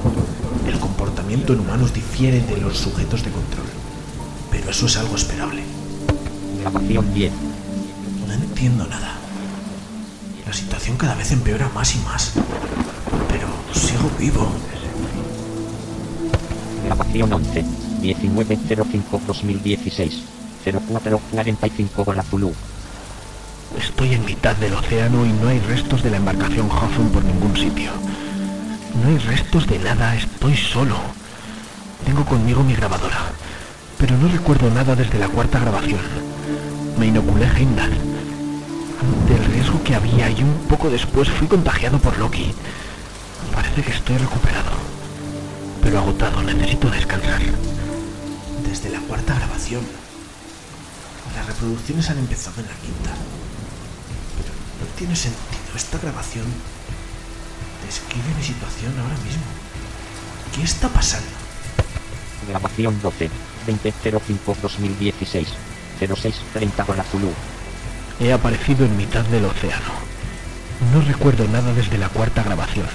El 0.66 0.78
comportamiento 0.78 1.52
en 1.52 1.60
humanos 1.60 1.92
difiere 1.92 2.40
de 2.40 2.56
los 2.58 2.78
sujetos 2.78 3.24
de 3.24 3.32
control. 3.32 3.66
Pero 4.50 4.70
eso 4.70 4.86
es 4.86 4.96
algo 4.96 5.16
esperable. 5.16 5.62
Grabación 6.60 7.12
10. 7.12 7.32
No 8.28 8.32
entiendo 8.32 8.86
nada. 8.86 9.16
La 10.46 10.52
situación 10.52 10.96
cada 10.96 11.16
vez 11.16 11.32
empeora 11.32 11.68
más 11.74 11.94
y 11.96 11.98
más. 11.98 12.32
Pero 13.28 13.48
sigo 13.74 14.10
vivo. 14.18 14.48
Grabación 16.84 17.32
11. 17.32 17.81
1905-2016. 18.02 20.22
0445 20.64 22.04
Gola 22.04 22.22
Zulu. 22.22 22.52
Estoy 23.78 24.14
en 24.14 24.24
mitad 24.24 24.54
del 24.56 24.74
océano 24.74 25.24
y 25.24 25.32
no 25.32 25.48
hay 25.48 25.58
restos 25.60 26.02
de 26.02 26.10
la 26.10 26.18
embarcación 26.18 26.68
Hawthorne 26.70 27.10
por 27.10 27.24
ningún 27.24 27.56
sitio. 27.56 27.90
No 29.02 29.08
hay 29.08 29.18
restos 29.18 29.66
de 29.66 29.78
nada, 29.78 30.14
estoy 30.14 30.56
solo. 30.56 30.96
Tengo 32.04 32.24
conmigo 32.24 32.62
mi 32.62 32.74
grabadora, 32.74 33.32
pero 33.98 34.16
no 34.18 34.28
recuerdo 34.28 34.70
nada 34.70 34.94
desde 34.94 35.18
la 35.18 35.28
cuarta 35.28 35.60
grabación. 35.60 36.00
Me 36.98 37.06
inoculé 37.06 37.46
Heimdall. 37.46 37.92
Ante 39.00 39.34
el 39.34 39.44
riesgo 39.52 39.82
que 39.82 39.94
había 39.94 40.30
y 40.30 40.42
un 40.42 40.54
poco 40.68 40.90
después 40.90 41.30
fui 41.30 41.48
contagiado 41.48 41.98
por 41.98 42.18
Loki. 42.18 42.52
Parece 43.54 43.82
que 43.82 43.92
estoy 43.92 44.18
recuperado, 44.18 44.72
pero 45.82 45.98
agotado, 45.98 46.42
necesito 46.42 46.90
descansar. 46.90 47.40
Desde 48.68 48.90
la 48.90 49.00
cuarta 49.00 49.34
grabación. 49.34 49.82
Las 51.36 51.46
reproducciones 51.46 52.10
han 52.10 52.18
empezado 52.18 52.60
en 52.60 52.66
la 52.66 52.74
quinta. 52.74 53.10
Pero 54.36 54.52
no 54.80 54.96
tiene 54.96 55.16
sentido. 55.16 55.62
Esta 55.74 55.98
grabación 55.98 56.46
describe 57.86 58.34
mi 58.36 58.42
situación 58.42 58.92
ahora 58.98 59.16
mismo. 59.24 59.42
¿Qué 60.54 60.62
está 60.62 60.88
pasando? 60.88 61.28
Grabación 62.48 63.00
12. 63.02 63.30
2005-2016. 63.66 65.46
0630 66.00 66.84
Gola 66.84 67.04
Zulu. 67.04 67.30
He 68.20 68.32
aparecido 68.32 68.84
en 68.84 68.96
mitad 68.96 69.24
del 69.26 69.44
océano. 69.44 69.92
No 70.92 71.00
recuerdo 71.00 71.46
nada 71.48 71.72
desde 71.72 71.98
la 71.98 72.08
cuarta 72.08 72.42
grabación. 72.42 72.86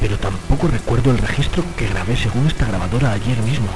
Pero 0.00 0.18
tampoco 0.18 0.68
recuerdo 0.68 1.10
el 1.10 1.18
registro 1.18 1.64
que 1.76 1.88
grabé 1.88 2.16
según 2.16 2.46
esta 2.46 2.66
grabadora 2.66 3.12
ayer 3.12 3.38
mismo. 3.38 3.68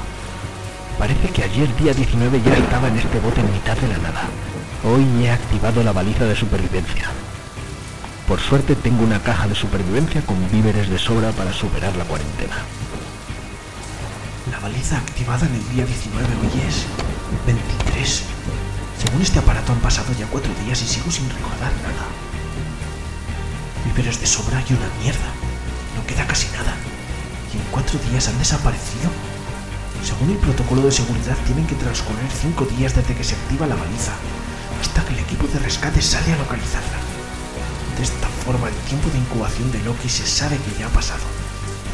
Parece 0.97 1.29
que 1.29 1.43
ayer 1.43 1.75
día 1.77 1.93
19 1.93 2.41
ya 2.45 2.53
estaba 2.53 2.87
en 2.87 2.97
este 2.97 3.19
bote 3.19 3.41
en 3.41 3.51
mitad 3.51 3.75
de 3.77 3.87
la 3.87 3.97
nada. 3.97 4.23
Hoy 4.83 5.05
he 5.23 5.31
activado 5.31 5.83
la 5.83 5.91
baliza 5.91 6.25
de 6.25 6.35
supervivencia. 6.35 7.09
Por 8.27 8.39
suerte 8.39 8.75
tengo 8.75 9.03
una 9.03 9.19
caja 9.19 9.47
de 9.47 9.55
supervivencia 9.55 10.21
con 10.21 10.37
víveres 10.51 10.89
de 10.89 10.99
sobra 10.99 11.31
para 11.31 11.51
superar 11.51 11.95
la 11.95 12.05
cuarentena. 12.05 12.55
La 14.51 14.59
baliza 14.59 14.97
activada 14.97 15.47
en 15.47 15.55
el 15.55 15.69
día 15.69 15.85
19 15.85 16.27
hoy 16.41 16.61
es 16.67 16.85
23. 17.47 18.23
Según 19.03 19.21
este 19.21 19.39
aparato 19.39 19.73
han 19.73 19.79
pasado 19.79 20.13
ya 20.17 20.27
cuatro 20.27 20.51
días 20.63 20.81
y 20.81 20.87
sigo 20.87 21.11
sin 21.11 21.27
recordar 21.29 21.71
nada. 21.81 22.05
Víveres 23.85 24.21
de 24.21 24.27
sobra 24.27 24.63
y 24.69 24.73
una 24.73 24.87
mierda. 25.01 25.29
No 25.97 26.05
queda 26.07 26.25
casi 26.27 26.47
nada. 26.51 26.75
Y 27.53 27.57
en 27.57 27.63
cuatro 27.71 27.99
días 28.09 28.27
han 28.27 28.37
desaparecido. 28.37 29.09
Según 30.03 30.31
el 30.31 30.37
protocolo 30.37 30.81
de 30.81 30.91
seguridad 30.91 31.37
tienen 31.45 31.65
que 31.65 31.75
transcurrir 31.75 32.29
cinco 32.29 32.65
días 32.65 32.93
desde 32.93 33.15
que 33.15 33.23
se 33.23 33.35
activa 33.35 33.67
la 33.67 33.75
baliza 33.75 34.13
hasta 34.81 35.05
que 35.05 35.13
el 35.13 35.19
equipo 35.19 35.47
de 35.47 35.59
rescate 35.59 36.01
sale 36.01 36.33
a 36.33 36.37
localizarla. 36.37 36.99
De 37.97 38.03
esta 38.03 38.27
forma 38.43 38.67
el 38.67 38.75
tiempo 38.89 39.09
de 39.09 39.19
incubación 39.19 39.71
de 39.71 39.79
Loki 39.83 40.09
se 40.09 40.27
sabe 40.27 40.57
que 40.57 40.77
ya 40.77 40.87
ha 40.87 40.89
pasado 40.89 41.23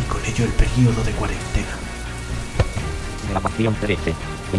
y 0.01 0.09
con 0.09 0.25
ello 0.25 0.43
el 0.43 0.51
periodo 0.51 1.03
de 1.03 1.11
cuarentena. 1.11 1.77
Grabación 3.29 3.75
13. 3.75 4.15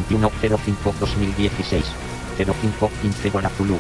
2105-2016. 0.09 1.83
0515 2.39 3.31
Gola 3.31 3.51
Zulu. 3.51 3.79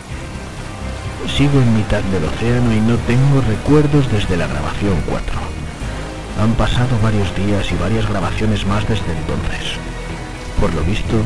Sigo 1.36 1.60
en 1.60 1.76
mitad 1.76 2.02
del 2.02 2.24
océano 2.24 2.74
y 2.74 2.80
no 2.80 2.96
tengo 3.06 3.40
recuerdos 3.42 4.10
desde 4.10 4.36
la 4.36 4.48
grabación 4.48 5.00
4. 5.08 5.49
Han 6.40 6.54
pasado 6.54 6.98
varios 7.02 7.36
días 7.36 7.70
y 7.70 7.74
varias 7.74 8.08
grabaciones 8.08 8.64
más 8.64 8.88
desde 8.88 9.12
entonces. 9.12 9.76
Por 10.58 10.72
lo 10.72 10.80
visto, 10.84 11.20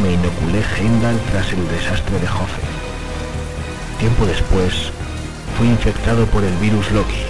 me 0.00 0.12
inoculé 0.12 0.64
Heimdall 0.64 1.20
tras 1.30 1.52
el 1.52 1.68
desastre 1.68 2.18
de 2.18 2.26
Hofe. 2.26 2.64
Tiempo 3.98 4.24
después, 4.24 4.90
fui 5.58 5.68
infectado 5.68 6.24
por 6.26 6.42
el 6.42 6.56
virus 6.56 6.90
Loki. 6.92 7.28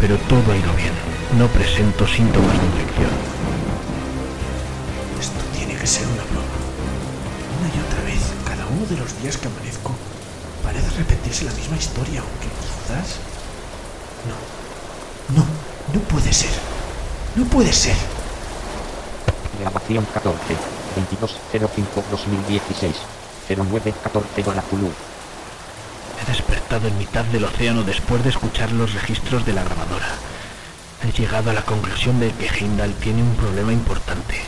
Pero 0.00 0.18
todo 0.26 0.50
ha 0.50 0.56
ido 0.56 0.74
bien. 0.74 0.90
No 1.38 1.46
presento 1.46 2.08
síntomas 2.08 2.58
de 2.58 2.66
infección. 2.66 3.14
Esto 5.20 5.40
tiene 5.56 5.76
que 5.76 5.86
ser 5.86 6.08
una 6.08 6.24
broma. 6.26 6.58
Una 7.54 7.68
y 7.70 7.78
otra 7.86 8.02
vez, 8.02 8.18
cada 8.44 8.66
uno 8.66 8.84
de 8.86 8.96
los 8.96 9.22
días 9.22 9.36
que 9.36 9.46
amanezco, 9.46 9.94
parece 10.64 10.90
repetirse 10.98 11.44
la 11.44 11.52
misma 11.52 11.76
historia, 11.76 12.18
aunque 12.18 12.50
quizás... 12.50 13.22
No, 14.26 15.38
no, 15.38 15.61
no 15.92 16.00
puede 16.00 16.32
ser. 16.32 16.50
No 17.36 17.44
puede 17.44 17.72
ser. 17.72 17.96
Grabación 19.60 20.06
14. 20.12 20.38
22.05.2016. 21.10 22.92
09.14 23.48 24.44
Dona 24.44 24.62
Zulu. 24.62 24.90
He 26.20 26.30
despertado 26.30 26.88
en 26.88 26.98
mitad 26.98 27.24
del 27.26 27.44
océano 27.44 27.82
después 27.82 28.22
de 28.22 28.30
escuchar 28.30 28.72
los 28.72 28.94
registros 28.94 29.44
de 29.44 29.52
la 29.52 29.64
grabadora. 29.64 30.08
He 31.06 31.12
llegado 31.12 31.50
a 31.50 31.54
la 31.54 31.62
conclusión 31.62 32.20
de 32.20 32.30
que 32.32 32.46
Heimdall 32.46 32.94
tiene 32.94 33.22
un 33.22 33.34
problema 33.34 33.72
importante. 33.72 34.40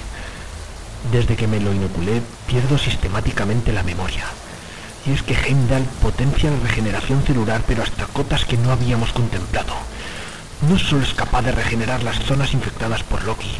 Desde 1.10 1.36
que 1.36 1.48
me 1.48 1.60
lo 1.60 1.72
inoculé, 1.72 2.22
pierdo 2.46 2.78
sistemáticamente 2.78 3.72
la 3.72 3.82
memoria. 3.82 4.24
Y 5.04 5.12
es 5.12 5.22
que 5.22 5.34
Heimdall 5.34 5.84
potencia 6.00 6.50
la 6.50 6.60
regeneración 6.60 7.22
celular, 7.24 7.62
pero 7.66 7.82
hasta 7.82 8.06
cotas 8.06 8.44
que 8.44 8.56
no 8.56 8.70
habíamos 8.70 9.12
contemplado. 9.12 9.74
No 10.68 10.78
solo 10.78 11.02
es 11.02 11.12
capaz 11.12 11.42
de 11.42 11.52
regenerar 11.52 12.02
las 12.02 12.18
zonas 12.20 12.54
infectadas 12.54 13.02
por 13.02 13.22
Loki, 13.24 13.50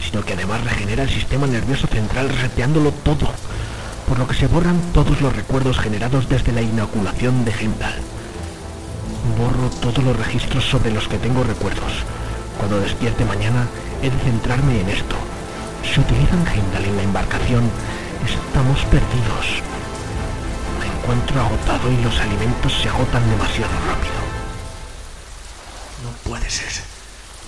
sino 0.00 0.24
que 0.24 0.34
además 0.34 0.62
regenera 0.62 1.04
el 1.04 1.08
sistema 1.08 1.46
nervioso 1.46 1.86
central 1.86 2.28
reseteándolo 2.28 2.90
todo, 2.90 3.30
por 4.06 4.18
lo 4.18 4.26
que 4.28 4.34
se 4.34 4.46
borran 4.46 4.78
todos 4.92 5.22
los 5.22 5.34
recuerdos 5.34 5.78
generados 5.78 6.28
desde 6.28 6.52
la 6.52 6.60
inoculación 6.60 7.46
de 7.46 7.52
Heimdall. 7.52 7.94
Borro 9.38 9.70
todos 9.80 10.04
los 10.04 10.16
registros 10.16 10.64
sobre 10.64 10.90
los 10.90 11.08
que 11.08 11.16
tengo 11.16 11.44
recuerdos. 11.44 11.92
Cuando 12.58 12.78
despierte 12.80 13.24
mañana, 13.24 13.66
he 14.02 14.10
de 14.10 14.18
centrarme 14.18 14.80
en 14.80 14.90
esto. 14.90 15.16
Si 15.82 15.98
utilizan 15.98 16.46
Heimdall 16.46 16.84
en 16.84 16.96
la 16.96 17.02
embarcación, 17.04 17.70
estamos 18.22 18.80
perdidos. 18.86 19.62
Me 20.78 20.86
encuentro 20.86 21.40
agotado 21.40 21.90
y 21.90 22.02
los 22.02 22.18
alimentos 22.20 22.72
se 22.82 22.88
agotan 22.90 23.28
demasiado 23.30 23.72
rápido. 23.88 24.23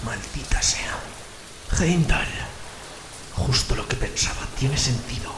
Maldita 0.04 0.62
sea. 0.62 0.98
Heimdall. 1.78 2.28
Justo 3.34 3.74
lo 3.74 3.86
que 3.86 3.96
pensaba. 3.96 4.46
Tiene 4.58 4.78
sentido. 4.78 5.30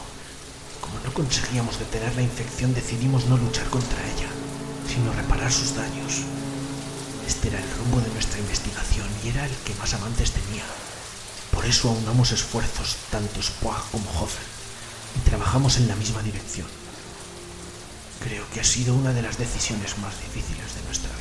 Como 0.79 0.97
no 1.03 1.13
conseguíamos 1.13 1.77
detener 1.77 2.15
la 2.15 2.21
infección, 2.21 2.73
decidimos 2.73 3.25
no 3.25 3.35
luchar 3.35 3.69
contra 3.69 3.99
ella, 3.99 4.29
sino 4.87 5.11
reparar 5.11 5.51
sus 5.51 5.75
daños. 5.75 6.23
Este 7.27 7.49
era 7.49 7.59
el 7.59 7.69
rumbo 7.77 7.99
de 7.99 8.13
nuestra 8.13 8.39
investigación 8.39 9.07
y 9.23 9.29
era 9.29 9.45
el 9.45 9.55
que 9.65 9.75
más 9.75 9.93
amantes 9.93 10.31
tenía. 10.31 10.63
Por 11.51 11.65
eso 11.65 11.89
aunamos 11.89 12.31
esfuerzos, 12.31 12.95
tanto 13.11 13.41
Spoag 13.41 13.91
como 13.91 14.09
Hofer, 14.11 14.45
y 15.17 15.29
trabajamos 15.29 15.77
en 15.77 15.89
la 15.89 15.95
misma 15.95 16.21
dirección. 16.21 16.67
Creo 18.23 18.49
que 18.53 18.61
ha 18.61 18.63
sido 18.63 18.93
una 18.93 19.11
de 19.11 19.21
las 19.21 19.37
decisiones 19.37 19.97
más 19.97 20.15
difíciles 20.21 20.75
de 20.75 20.83
nuestra 20.83 21.11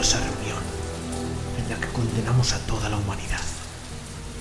esa 0.00 0.18
reunión 0.18 0.62
en 1.58 1.68
la 1.68 1.76
que 1.76 1.92
condenamos 1.92 2.52
a 2.52 2.58
toda 2.60 2.88
la 2.88 2.96
humanidad, 2.96 3.40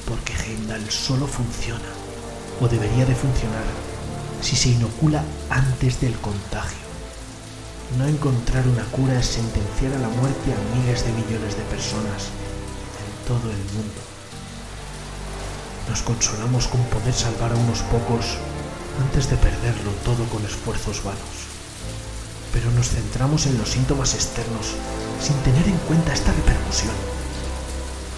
porque 0.07 0.33
Heimdall 0.33 0.89
solo 0.89 1.27
funciona, 1.27 1.89
o 2.61 2.67
debería 2.67 3.05
de 3.05 3.15
funcionar, 3.15 3.65
si 4.41 4.55
se 4.55 4.69
inocula 4.69 5.23
antes 5.49 5.99
del 5.99 6.17
contagio. 6.19 6.87
No 7.97 8.07
encontrar 8.07 8.67
una 8.67 8.83
cura 8.85 9.19
es 9.19 9.25
sentenciar 9.25 9.93
a 9.93 9.99
la 9.99 10.09
muerte 10.09 10.53
a 10.53 10.77
miles 10.77 11.03
de 11.03 11.11
millones 11.11 11.57
de 11.57 11.63
personas 11.63 12.31
en 13.01 13.27
todo 13.27 13.51
el 13.51 13.63
mundo. 13.75 14.01
Nos 15.89 16.01
consolamos 16.03 16.67
con 16.67 16.81
poder 16.85 17.13
salvar 17.13 17.51
a 17.51 17.55
unos 17.55 17.79
pocos 17.89 18.37
antes 19.01 19.29
de 19.29 19.37
perderlo 19.37 19.91
todo 20.05 20.23
con 20.25 20.45
esfuerzos 20.45 21.03
vanos. 21.03 21.48
Pero 22.53 22.71
nos 22.71 22.89
centramos 22.89 23.45
en 23.45 23.57
los 23.57 23.69
síntomas 23.69 24.13
externos 24.15 24.75
sin 25.21 25.35
tener 25.43 25.67
en 25.67 25.77
cuenta 25.87 26.13
esta 26.13 26.31
repercusión. 26.31 26.93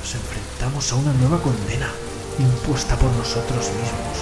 Nos 0.01 0.15
enfrentamos 0.15 0.91
a 0.91 0.95
una 0.95 1.13
nueva 1.13 1.41
condena 1.41 1.89
impuesta 2.39 2.95
por 2.95 3.11
nosotros 3.11 3.69
mismos. 3.75 4.17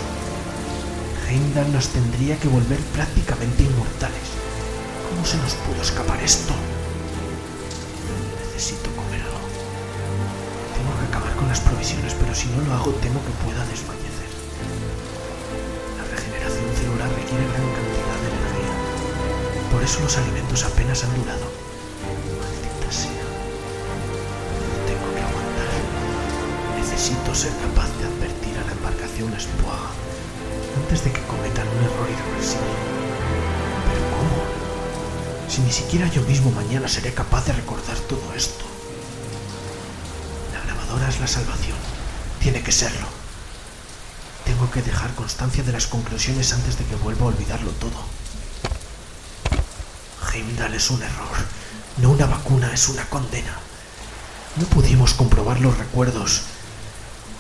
Heimdall 1.28 1.72
nos 1.72 1.90
tendría 1.90 2.38
que 2.40 2.48
volver 2.48 2.80
prácticamente 2.96 3.64
inmortales. 3.64 4.34
¿Cómo 5.10 5.26
se 5.26 5.38
nos 5.38 5.54
pudo 5.62 5.82
escapar 5.82 6.22
esto? 6.24 6.54
Necesito 8.46 8.90
comer 8.98 9.22
algo. 9.22 9.46
Tengo 10.74 10.92
que 10.98 11.06
acabar 11.06 11.36
con 11.36 11.48
las 11.48 11.60
provisiones, 11.62 12.16
pero 12.18 12.34
si 12.34 12.48
no 12.50 12.66
lo 12.66 12.74
hago 12.74 12.92
temo 12.98 13.22
que 13.22 13.34
pueda 13.46 13.62
desfallecer. 13.66 14.30
La 15.98 16.06
regeneración 16.10 16.70
celular 16.76 17.10
requiere 17.14 17.46
los 19.98 20.18
alimentos 20.18 20.64
apenas 20.64 21.04
han 21.04 21.16
durado. 21.16 21.46
Maldita 22.38 22.92
sea. 22.92 23.26
Tengo 24.86 25.08
que 25.16 25.22
aguantar. 25.22 25.72
Necesito 26.78 27.34
ser 27.34 27.52
capaz 27.58 27.90
de 27.98 28.06
advertir 28.06 28.56
a 28.60 28.66
la 28.68 28.72
embarcación 28.74 29.34
Spoag 29.34 29.90
antes 30.78 31.04
de 31.04 31.12
que 31.12 31.22
cometan 31.22 31.68
un 31.68 31.84
error 31.84 32.08
irreversible. 32.08 32.74
¿Pero 33.90 34.06
cómo? 34.14 34.40
Si 35.50 35.62
ni 35.62 35.72
siquiera 35.72 36.08
yo 36.08 36.22
mismo 36.22 36.52
mañana 36.52 36.88
seré 36.88 37.12
capaz 37.12 37.46
de 37.46 37.54
recordar 37.54 37.98
todo 38.08 38.34
esto. 38.36 38.66
La 40.54 40.62
grabadora 40.66 41.10
es 41.10 41.20
la 41.20 41.28
salvación. 41.28 41.78
Tiene 42.40 42.62
que 42.62 42.72
serlo. 42.72 43.08
Tengo 44.46 44.70
que 44.70 44.84
dejar 44.84 45.14
constancia 45.16 45.64
de 45.64 45.72
las 45.72 45.88
conclusiones 45.88 46.54
antes 46.54 46.78
de 46.78 46.86
que 46.86 46.96
vuelva 46.96 47.26
a 47.26 47.30
olvidarlo 47.30 47.72
todo. 47.72 48.19
Heimdall 50.40 50.74
es 50.74 50.90
un 50.90 51.04
error, 51.04 51.36
no 51.98 52.12
una 52.12 52.26
vacuna, 52.26 52.72
es 52.74 52.88
una 52.88 53.04
condena. 53.10 53.60
No 54.56 54.66
pudimos 54.68 55.14
comprobar 55.14 55.60
los 55.60 55.78
recuerdos. 55.78 56.44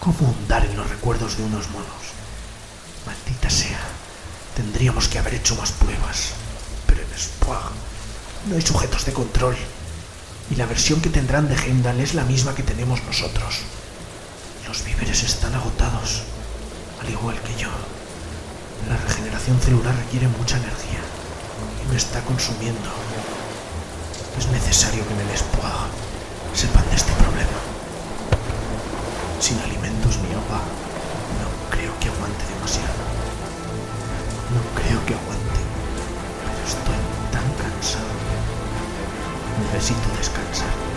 ¿Cómo 0.01 0.35
hundar 0.37 0.65
en 0.65 0.75
los 0.75 0.89
recuerdos 0.89 1.37
de 1.37 1.43
unos 1.43 1.69
monos? 1.69 2.11
Maldita 3.05 3.49
sea. 3.49 3.79
Tendríamos 4.53 5.07
que 5.07 5.17
haber 5.17 5.35
hecho 5.35 5.55
más 5.55 5.71
pruebas. 5.71 6.31
Pero 6.87 7.01
en 7.01 7.17
Spoag 7.17 7.71
no 8.49 8.55
hay 8.55 8.61
sujetos 8.61 9.05
de 9.05 9.13
control. 9.13 9.55
Y 10.51 10.55
la 10.55 10.65
versión 10.65 10.99
que 10.99 11.09
tendrán 11.09 11.47
de 11.47 11.55
Heimdall 11.55 12.01
es 12.01 12.15
la 12.15 12.25
misma 12.25 12.53
que 12.53 12.63
tenemos 12.63 13.01
nosotros. 13.03 13.59
Los 14.67 14.83
víveres 14.83 15.23
están 15.23 15.55
agotados, 15.55 16.23
al 17.01 17.09
igual 17.09 17.39
que 17.43 17.61
yo. 17.61 17.69
La 18.89 18.97
regeneración 18.97 19.61
celular 19.61 19.95
requiere 19.95 20.27
mucha 20.27 20.57
energía 20.57 21.08
me 21.89 21.97
está 21.97 22.21
consumiendo. 22.21 22.89
Es 24.37 24.47
necesario 24.47 25.05
que 25.07 25.13
en 25.13 25.19
el 25.21 25.37
Spoag 25.37 25.89
sepan 26.53 26.87
de 26.89 26.95
este 26.95 27.11
problema. 27.13 27.59
Sin 29.39 29.59
alimentos 29.59 30.17
ni 30.17 30.31
agua, 30.33 30.61
no 31.41 31.49
creo 31.69 31.91
que 31.99 32.09
aguante 32.09 32.43
demasiado. 32.53 33.01
No 34.53 34.61
creo 34.81 34.99
que 35.05 35.13
aguante, 35.13 35.61
pero 36.41 36.61
estoy 36.67 36.99
tan 37.31 37.47
cansado. 37.57 38.13
Necesito 39.73 40.09
descansar. 40.17 40.88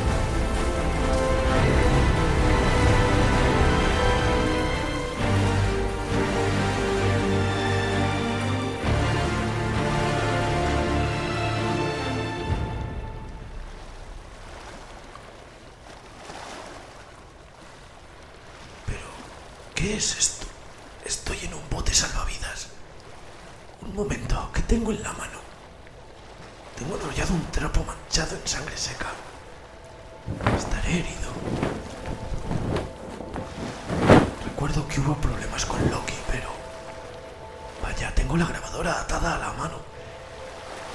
Es 20.02 20.16
esto? 20.18 20.46
Estoy 21.04 21.38
en 21.44 21.54
un 21.54 21.70
bote 21.70 21.94
salvavidas. 21.94 22.66
Un 23.82 23.94
momento, 23.94 24.50
¿qué 24.52 24.62
tengo 24.62 24.90
en 24.90 25.00
la 25.00 25.12
mano? 25.12 25.38
Tengo 26.76 26.96
enrollado 26.96 27.34
un 27.34 27.46
trapo 27.52 27.84
manchado 27.84 28.34
en 28.34 28.44
sangre 28.44 28.76
seca. 28.76 29.06
Estaré 30.56 30.98
herido. 30.98 31.30
Recuerdo 34.44 34.88
que 34.88 35.00
hubo 35.00 35.14
problemas 35.18 35.64
con 35.66 35.78
Loki, 35.88 36.18
pero... 36.28 36.50
Vaya, 37.80 38.12
tengo 38.12 38.36
la 38.36 38.46
grabadora 38.46 39.02
atada 39.02 39.36
a 39.36 39.38
la 39.38 39.52
mano. 39.52 39.78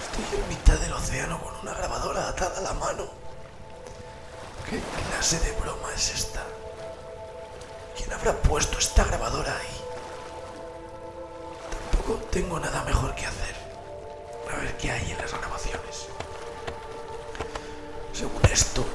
Estoy 0.03 0.39
en 0.39 0.49
mitad 0.49 0.77
del 0.79 0.91
océano 0.91 1.39
con 1.41 1.55
una 1.61 1.73
grabadora 1.73 2.27
atada 2.27 2.57
a 2.57 2.61
la 2.61 2.73
mano. 2.73 3.05
¿Qué 4.69 4.81
clase 5.09 5.39
de 5.39 5.53
broma 5.53 5.93
es 5.95 6.13
esta? 6.13 6.43
¿Quién 7.97 8.13
habrá 8.13 8.33
puesto 8.33 8.77
esta 8.77 9.03
grabadora 9.03 9.57
ahí? 9.57 9.81
Tampoco 11.91 12.19
tengo 12.29 12.59
nada 12.59 12.83
mejor 12.83 13.15
que 13.15 13.25
hacer. 13.25 13.55
A 14.53 14.59
ver 14.59 14.77
qué 14.77 14.91
hay 14.91 15.11
en 15.11 15.17
las 15.17 15.31
grabaciones. 15.33 16.07
Según 18.13 18.45
esto, 18.51 18.85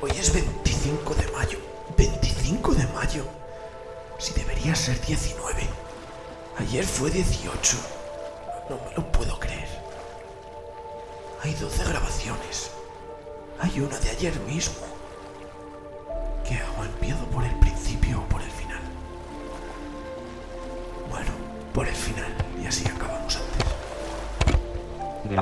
hoy 0.00 0.12
es 0.12 0.32
25 0.32 1.14
de 1.14 1.26
mayo. 1.32 1.58
25 1.96 2.72
de 2.74 2.86
mayo. 2.88 3.24
Si 4.18 4.32
debería 4.32 4.74
ser 4.74 5.00
19. 5.00 5.68
Ayer 6.58 6.84
fue 6.84 7.10
18. 7.10 7.76
No 8.70 8.76
me 8.76 8.94
lo 8.94 9.12
puedo 9.12 9.38
creer. 9.40 9.68
Hay 11.42 11.52
12 11.54 11.84
grabaciones. 11.84 12.70
Hay 13.58 13.80
una 13.80 13.98
de 13.98 14.10
ayer 14.10 14.38
mismo. 14.40 14.93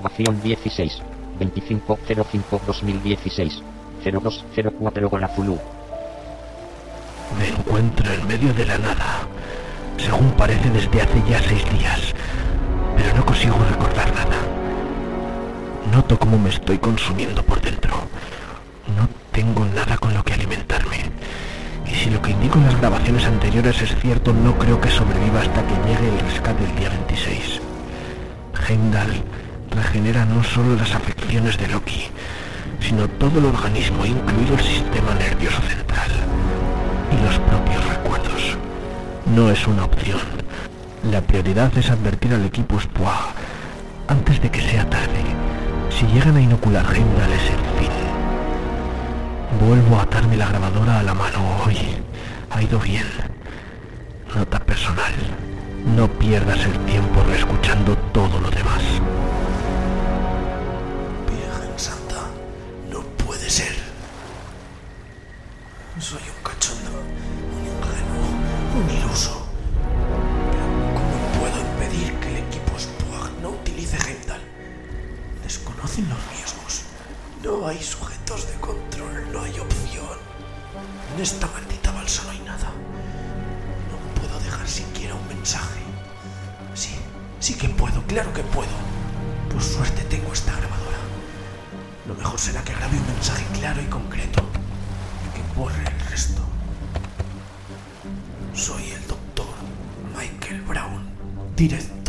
Grabación 0.02 0.42
16. 0.42 0.98
2505-2016. 1.38 3.62
0204 4.02 5.08
Golazulú. 5.08 5.56
Me 7.38 7.46
encuentro 7.48 8.12
en 8.12 8.26
medio 8.26 8.52
de 8.52 8.66
la 8.66 8.78
nada, 8.78 9.20
según 9.96 10.32
parece 10.32 10.68
desde 10.70 11.02
hace 11.02 11.22
ya 11.30 11.38
seis 11.38 11.64
días, 11.78 12.12
pero 12.96 13.16
no 13.16 13.24
consigo 13.24 13.56
recordar 13.70 14.12
nada. 14.12 14.38
Noto 15.92 16.18
cómo 16.18 16.36
me 16.36 16.50
estoy 16.50 16.78
consumiendo 16.78 17.44
por 17.44 17.60
dentro. 17.60 17.94
No 18.98 19.08
tengo 19.30 19.64
nada 19.66 19.96
con 19.98 20.12
lo 20.14 20.24
que 20.24 20.34
alimentarme. 20.34 20.96
Y 21.86 21.90
si 21.94 22.10
lo 22.10 22.20
que 22.20 22.32
indico 22.32 22.58
en 22.58 22.64
las 22.64 22.80
grabaciones 22.80 23.24
anteriores 23.24 23.80
es 23.80 23.94
cierto, 24.00 24.32
no 24.32 24.58
creo 24.58 24.80
que 24.80 24.90
sobreviva 24.90 25.42
hasta 25.42 25.64
que 25.64 25.76
llegue 25.86 26.08
el 26.08 26.18
rescate 26.18 26.64
el 26.64 26.74
día 26.74 26.88
26. 26.88 27.60
Heimdall 28.68 29.22
regenera 29.74 30.24
no 30.24 30.42
solo 30.42 30.76
las 30.76 30.94
afecciones 30.94 31.58
de 31.58 31.68
Loki, 31.68 32.04
sino 32.80 33.08
todo 33.08 33.38
el 33.38 33.46
organismo, 33.46 34.04
incluido 34.04 34.54
el 34.54 34.62
sistema 34.62 35.14
nervioso 35.14 35.60
central 35.62 36.10
y 37.10 37.24
los 37.24 37.38
propios 37.40 37.84
recuerdos. 37.88 38.56
No 39.34 39.50
es 39.50 39.66
una 39.66 39.84
opción. 39.84 40.20
La 41.10 41.20
prioridad 41.20 41.76
es 41.76 41.90
advertir 41.90 42.34
al 42.34 42.44
equipo 42.44 42.78
Spoir 42.78 43.34
antes 44.08 44.40
de 44.40 44.50
que 44.50 44.60
sea 44.60 44.88
tarde. 44.88 45.22
Si 45.90 46.06
llegan 46.06 46.36
a 46.36 46.40
inocular 46.40 46.84
Heimdall 46.86 47.32
es 47.32 47.50
el 47.50 47.62
fin. 47.78 47.92
Vuelvo 49.66 49.98
a 49.98 50.02
atarme 50.02 50.36
la 50.36 50.48
grabadora 50.48 51.00
a 51.00 51.02
la 51.02 51.14
mano 51.14 51.38
hoy. 51.64 51.76
Ha 52.50 52.62
ido 52.62 52.78
bien. 52.78 53.06
Nota 54.34 54.58
personal. 54.60 55.12
No 55.96 56.08
pierdas 56.08 56.64
el 56.64 56.78
tiempo 56.86 57.22
reescuchando 57.24 57.96
todo 58.12 58.40
lo 58.40 58.50
demás. 58.50 58.82
Balsa 81.92 82.22
nada. 82.44 82.70
No 83.90 84.20
puedo 84.20 84.38
dejar 84.40 84.66
siquiera 84.68 85.14
un 85.14 85.28
mensaje. 85.28 85.80
Sí, 86.74 86.94
sí 87.40 87.54
que 87.54 87.68
puedo, 87.68 88.02
claro 88.06 88.32
que 88.32 88.42
puedo. 88.42 88.76
Por 89.50 89.62
suerte 89.62 90.02
tengo 90.04 90.32
esta 90.32 90.52
grabadora. 90.52 90.98
Lo 92.06 92.14
mejor 92.14 92.38
será 92.38 92.62
que 92.62 92.74
grabe 92.74 92.96
un 92.98 93.06
mensaje 93.06 93.44
claro 93.58 93.80
y 93.82 93.86
concreto. 93.86 94.42
Que 95.34 95.42
borre 95.58 95.84
el 95.84 96.10
resto. 96.10 96.42
Soy 98.54 98.90
el 98.90 99.06
doctor 99.06 99.54
Michael 100.16 100.62
Brown, 100.62 101.08
director 101.56 102.01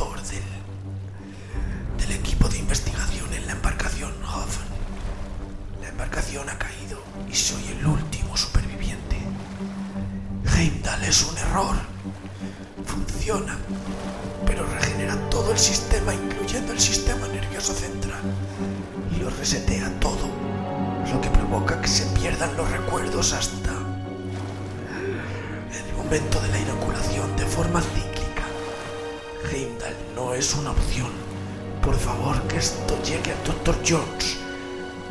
Jones, 33.93 34.37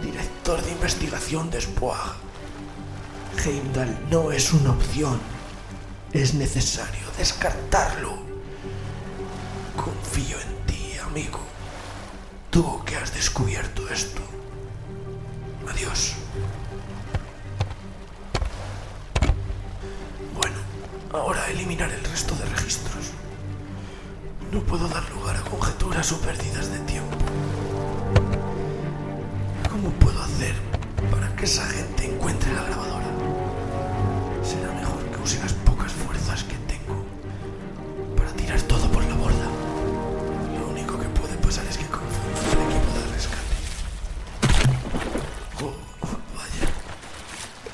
director 0.02 0.60
de 0.60 0.72
investigación 0.72 1.48
de 1.50 1.60
SPOAG. 1.60 2.16
Heimdall 3.44 3.96
no 4.10 4.32
es 4.32 4.52
una 4.52 4.72
opción. 4.72 5.20
Es 6.12 6.34
necesario 6.34 7.06
descartarlo. 7.16 8.16
Confío 9.76 10.36
en 10.40 10.66
ti, 10.66 10.98
amigo. 10.98 11.38
Tú 12.50 12.82
que 12.84 12.96
has 12.96 13.14
descubierto 13.14 13.88
esto. 13.88 14.20
Adiós. 15.70 16.14
Bueno, 20.34 20.56
ahora 21.12 21.48
eliminar 21.50 21.88
el 21.88 22.02
resto 22.02 22.34
de 22.34 22.46
registros. 22.46 23.12
No 24.50 24.60
puedo 24.64 24.88
dar 24.88 25.08
lugar 25.10 25.36
a 25.36 25.42
conjeturas 25.42 26.10
o 26.10 26.20
pérdidas 26.20 26.68
de 26.68 26.80
tiempo. 26.80 27.12
¿Cómo 29.72 29.88
puedo 29.92 30.22
hacer 30.22 30.54
para 31.11 31.35
que 31.35 31.46
esa 31.46 31.64
gente 31.64 32.04
encuentre 32.04 32.52
la 32.52 32.62
grabadora? 32.64 33.06
Será 34.44 34.70
mejor 34.74 35.02
que 35.11 35.22
use 35.22 35.38
las 35.38 35.54
pocas 35.54 35.90
fuerzas 35.90 36.44
que 36.44 36.56
tengo 36.68 37.02
para 38.14 38.30
tirar 38.32 38.61
todo 38.62 38.87
por 38.92 39.02
la 39.02 39.14
borda. 39.14 39.46
Lo 40.61 40.68
único 40.68 40.98
que 41.00 41.08
puede 41.08 41.35
pasar 41.38 41.64
es 41.64 41.78
que 41.78 41.87
confunda 41.87 42.52
el 42.52 42.61
equipo 42.68 42.90
de 42.98 43.14
rescate. 43.14 43.56
Oh, 45.62 45.72
vaya. 46.37 46.68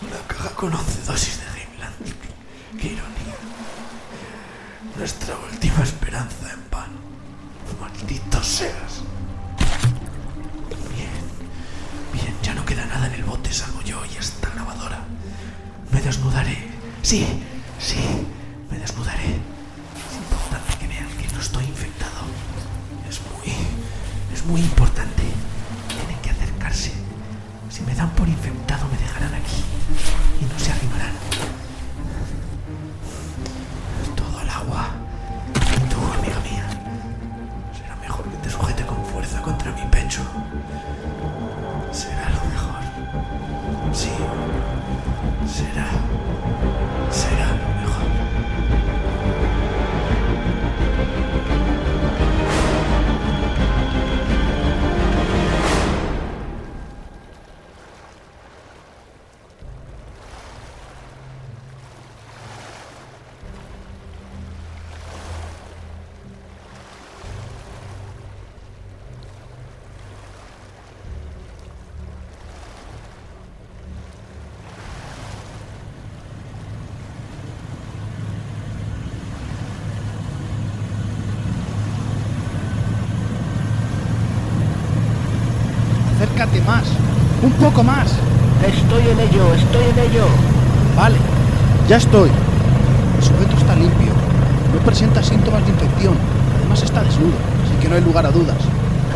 Una 0.06 0.20
caja 0.28 0.50
con 0.54 0.72
11 0.72 1.02
dosis 1.04 1.40
de 1.40 1.46
Heimland. 1.61 1.96
Qué 2.80 2.87
ironía. 2.92 3.37
Nuestra 4.96 5.34
última 5.50 5.82
esperanza 5.82 6.52
en 6.52 6.70
vano. 6.70 7.00
Maldito 7.80 8.40
seas. 8.40 9.02
Ya 12.48 12.54
no 12.54 12.64
queda 12.64 12.87
nada 12.87 13.08
en 13.08 13.12
el 13.12 13.24
bote 13.24 13.52
salvo 13.52 13.82
yo 13.82 14.00
y 14.06 14.16
esta 14.16 14.48
grabadora. 14.48 15.00
Me 15.92 16.00
desnudaré. 16.00 16.56
Sí, 17.02 17.26
sí, 17.78 18.00
me 18.70 18.78
desnudaré. 18.78 19.37
Es 20.08 20.16
importante 20.16 20.72
que 20.80 20.87
vean 20.88 21.08
que 21.20 21.28
no 21.34 21.40
estoy 21.42 21.64
infectado. 21.66 22.20
Es 23.06 23.20
muy, 23.28 23.52
es 24.32 24.42
muy 24.46 24.61
importante. 24.62 25.24
Tienen 25.94 26.18
que 26.22 26.30
acercarse. 26.30 26.92
Si 27.68 27.82
me 27.82 27.94
dan 27.94 28.08
por 28.12 28.26
infectado 28.26 28.88
me 28.88 28.96
dejarán 28.96 29.34
aquí 29.34 29.61
y 30.40 30.44
no 30.46 30.58
se 30.58 30.72
arrimarán. 30.72 31.12
Será. 45.48 45.88
Poco 87.70 87.85
más. 87.85 88.09
Estoy 88.66 89.09
en 89.09 89.20
ello, 89.20 89.52
estoy 89.52 89.85
en 89.92 89.98
ello. 90.11 90.24
Vale. 90.96 91.16
Ya 91.87 91.96
estoy. 91.98 92.31
El 93.18 93.22
sujeto 93.22 93.57
está 93.59 93.74
limpio. 93.74 94.12
No 94.72 94.81
presenta 94.81 95.22
síntomas 95.22 95.62
de 95.64 95.72
infección. 95.72 96.14
Además 96.57 96.83
está 96.83 97.02
desnudo, 97.02 97.37
así 97.64 97.74
que 97.81 97.88
no 97.90 97.96
hay 97.96 98.02
lugar 98.02 98.24
a 98.24 98.31
dudas. 98.31 98.57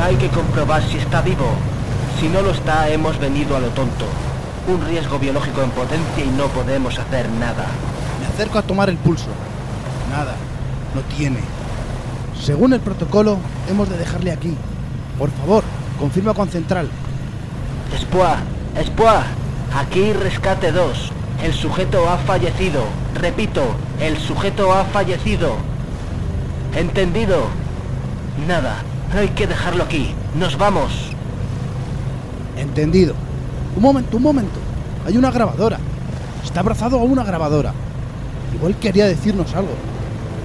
Hay 0.03 0.17
que 0.17 0.29
comprobar 0.29 0.83
si 0.83 0.99
está 0.99 1.23
vivo. 1.23 1.47
Si 2.21 2.29
no 2.29 2.43
lo 2.43 2.51
está, 2.51 2.91
hemos 2.91 3.19
venido 3.19 3.57
a 3.57 3.61
lo 3.61 3.69
tonto. 3.69 4.05
Un 4.69 4.85
riesgo 4.87 5.19
biológico 5.19 5.63
en 5.63 5.71
potencia 5.71 6.25
y 6.25 6.29
no 6.37 6.47
podemos 6.49 6.99
hacer 6.99 7.31
nada. 7.31 7.67
Me 8.21 8.27
acerco 8.27 8.59
a 8.59 8.63
tomar 8.63 8.91
el 8.91 8.99
pulso. 8.99 9.31
Nada. 10.11 10.35
No 10.95 11.01
tiene. 11.17 11.41
Según 12.39 12.75
el 12.75 12.81
protocolo, 12.81 13.39
hemos 13.71 13.89
de 13.89 13.97
dejarle 13.97 14.31
aquí. 14.31 14.55
Por 15.19 15.31
favor, 15.31 15.65
confirma 15.99 16.35
con 16.35 16.49
Central. 16.49 16.91
Espoa, 17.95 18.39
Espoa, 18.79 19.25
aquí 19.75 20.13
rescate 20.13 20.73
2. 20.73 21.13
El 21.43 21.53
sujeto 21.53 22.09
ha 22.09 22.19
fallecido. 22.19 22.85
Repito, 23.15 23.63
el 24.01 24.17
sujeto 24.19 24.73
ha 24.73 24.85
fallecido. 24.85 25.57
¿Entendido? 26.75 27.47
Nada, 28.47 28.83
hay 29.15 29.29
que 29.29 29.47
dejarlo 29.47 29.85
aquí. 29.85 30.15
Nos 30.35 30.57
vamos. 30.57 30.93
Entendido. 32.57 33.15
Un 33.77 33.83
momento, 33.83 34.17
un 34.17 34.23
momento. 34.23 34.59
Hay 35.07 35.17
una 35.17 35.31
grabadora. 35.31 35.79
Está 36.45 36.61
abrazado 36.61 36.99
a 36.99 37.03
una 37.03 37.25
grabadora. 37.25 37.73
Igual 38.55 38.77
quería 38.77 39.07
decirnos 39.07 39.55
algo. 39.55 39.75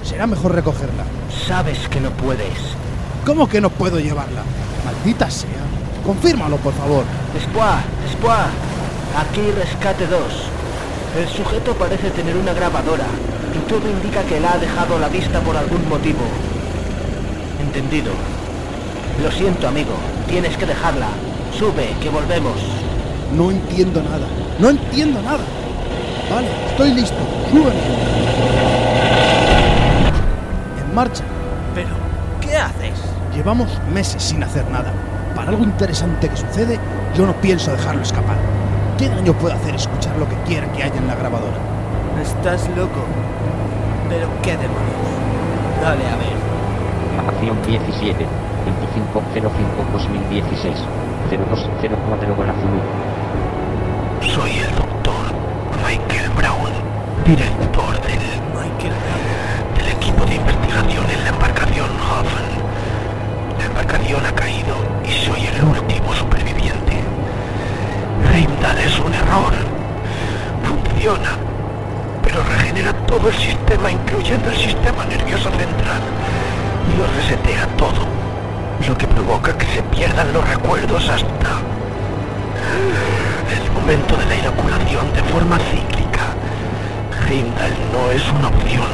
Será 0.02 0.26
mejor 0.26 0.54
recogerla. 0.54 1.04
Sabes 1.46 1.88
que 1.88 2.00
no 2.00 2.10
puedes. 2.10 2.58
¿Cómo 3.24 3.48
que 3.48 3.60
no 3.60 3.70
puedo 3.70 4.00
llevarla? 4.00 4.42
Maldita 4.84 5.30
sea. 5.30 5.67
Confírmalo, 6.08 6.56
por 6.56 6.72
favor. 6.72 7.04
Espoa, 7.36 7.82
Espoa, 8.08 8.46
aquí 9.20 9.42
rescate 9.50 10.06
2. 10.06 10.20
El 11.18 11.28
sujeto 11.28 11.74
parece 11.74 12.08
tener 12.08 12.34
una 12.34 12.54
grabadora 12.54 13.04
y 13.54 13.58
todo 13.68 13.86
indica 13.90 14.22
que 14.22 14.40
la 14.40 14.54
ha 14.54 14.58
dejado 14.58 14.96
a 14.96 15.00
la 15.00 15.10
vista 15.10 15.38
por 15.40 15.54
algún 15.54 15.86
motivo. 15.86 16.24
Entendido. 17.60 18.12
Lo 19.22 19.30
siento, 19.30 19.68
amigo. 19.68 19.92
Tienes 20.26 20.56
que 20.56 20.64
dejarla. 20.64 21.08
Sube, 21.52 21.94
que 22.00 22.08
volvemos. 22.08 22.56
No 23.36 23.50
entiendo 23.50 24.02
nada. 24.02 24.26
No 24.58 24.70
entiendo 24.70 25.20
nada. 25.20 25.44
Vale, 26.30 26.48
estoy 26.70 26.94
listo. 26.94 27.18
Súbeme. 27.50 27.82
En 30.80 30.94
marcha. 30.94 31.24
Pero, 31.74 31.90
¿qué 32.40 32.56
haces? 32.56 32.98
Llevamos 33.34 33.68
meses 33.92 34.22
sin 34.22 34.42
hacer 34.42 34.66
nada. 34.70 34.90
Para 35.34 35.50
algo 35.50 35.64
interesante 35.64 36.28
que 36.28 36.36
sucede, 36.36 36.78
yo 37.16 37.26
no 37.26 37.32
pienso 37.34 37.72
dejarlo 37.72 38.02
escapar. 38.02 38.36
¿Qué 38.98 39.08
daño 39.08 39.32
puede 39.34 39.54
hacer 39.54 39.74
escuchar 39.74 40.16
lo 40.16 40.28
que 40.28 40.36
quiera 40.46 40.70
que 40.72 40.82
haya 40.82 40.96
en 40.96 41.06
la 41.06 41.14
grabadora? 41.14 41.56
Estás 42.20 42.68
loco. 42.76 43.04
Pero 44.08 44.28
qué 44.42 44.52
demonios. 44.52 44.98
Dale 45.82 46.06
a 46.08 46.16
ver. 46.16 46.36
Acción 47.28 47.56
17. 47.66 48.26
2505-2016. 48.68 50.76
0204 51.30 52.36
con 52.36 52.46
Zulu. 52.46 52.80
Soy 54.34 54.50
el 54.58 54.74
doctor 54.74 55.24
Michael 55.84 56.28
Brown, 56.36 56.72
director 57.24 58.00
del, 58.02 58.18
Michael 58.54 58.94
Brown. 59.04 59.24
del 59.76 59.88
equipo 59.88 60.24
de 60.24 60.34
investigación 60.34 61.04
en 61.10 61.24
la 61.24 61.30
embarcación 61.30 61.86
Hoffen. 61.86 62.48
La 63.58 63.64
embarcación 63.66 64.26
ha 64.26 64.32
caído 64.32 64.57
Es 68.58 68.98
un 69.00 69.12
error. 69.12 69.52
Funciona, 70.64 71.30
pero 72.22 72.42
regenera 72.42 72.92
todo 73.06 73.28
el 73.28 73.34
sistema, 73.34 73.90
incluyendo 73.90 74.50
el 74.50 74.56
sistema 74.56 75.04
nervioso 75.04 75.50
central, 75.50 76.00
y 76.88 76.96
lo 76.96 77.06
resetea 77.16 77.66
todo, 77.76 78.06
lo 78.86 78.96
que 78.96 79.06
provoca 79.06 79.56
que 79.58 79.66
se 79.66 79.82
pierdan 79.82 80.32
los 80.32 80.48
recuerdos 80.48 81.08
hasta 81.08 81.50
el 83.52 83.72
momento 83.72 84.16
de 84.16 84.26
la 84.26 84.36
inoculación 84.36 85.12
de 85.12 85.22
forma 85.24 85.58
cíclica. 85.70 86.34
Heimdall 87.28 87.74
no 87.92 88.10
es 88.10 88.22
una 88.32 88.48
opción. 88.48 88.88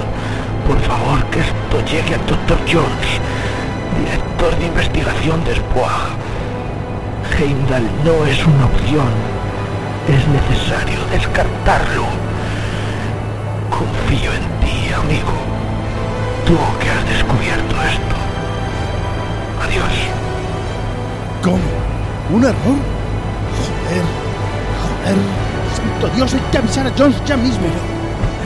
Por 0.67 0.81
favor, 0.81 1.25
que 1.27 1.41
esto 1.41 1.85
llegue 1.87 2.15
al 2.15 2.27
Dr. 2.27 2.59
Jones, 2.67 3.21
director 3.99 4.59
de 4.59 4.67
investigación 4.67 5.45
de 5.45 5.55
SPOAG. 5.55 6.17
Heimdall 7.39 7.89
no 8.05 8.25
es 8.27 8.45
una 8.47 8.67
opción. 8.67 9.34
Es 10.07 10.29
necesario 10.29 10.99
descartarlo. 11.11 12.05
Confío 13.71 14.33
en 14.35 14.43
ti, 14.61 14.93
amigo. 14.93 15.33
Tú 16.45 16.59
que 16.79 16.91
has 16.91 17.09
descubierto 17.09 17.75
esto. 17.83 18.17
Adiós. 19.65 19.89
¿Cómo? 21.43 21.57
¿Un 22.35 22.45
error? 22.45 22.79
Joder. 23.57 24.05
Joder. 24.83 25.17
Santo 25.75 26.15
Dios, 26.15 26.35
hay 26.35 26.41
que 26.53 26.59
avisar 26.59 26.87
a 26.87 26.93
Jones 26.99 27.17
ya 27.25 27.39
mismo. 27.39 27.65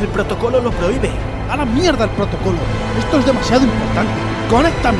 El 0.00 0.06
protocolo 0.08 0.60
lo 0.60 0.70
prohíbe. 0.70 1.10
A 1.50 1.56
la 1.56 1.64
mierda 1.64 2.04
el 2.04 2.10
protocolo. 2.10 2.58
Esto 3.00 3.18
es 3.18 3.26
demasiado 3.26 3.64
importante. 3.64 4.12
¡Conéctame! 4.48 4.98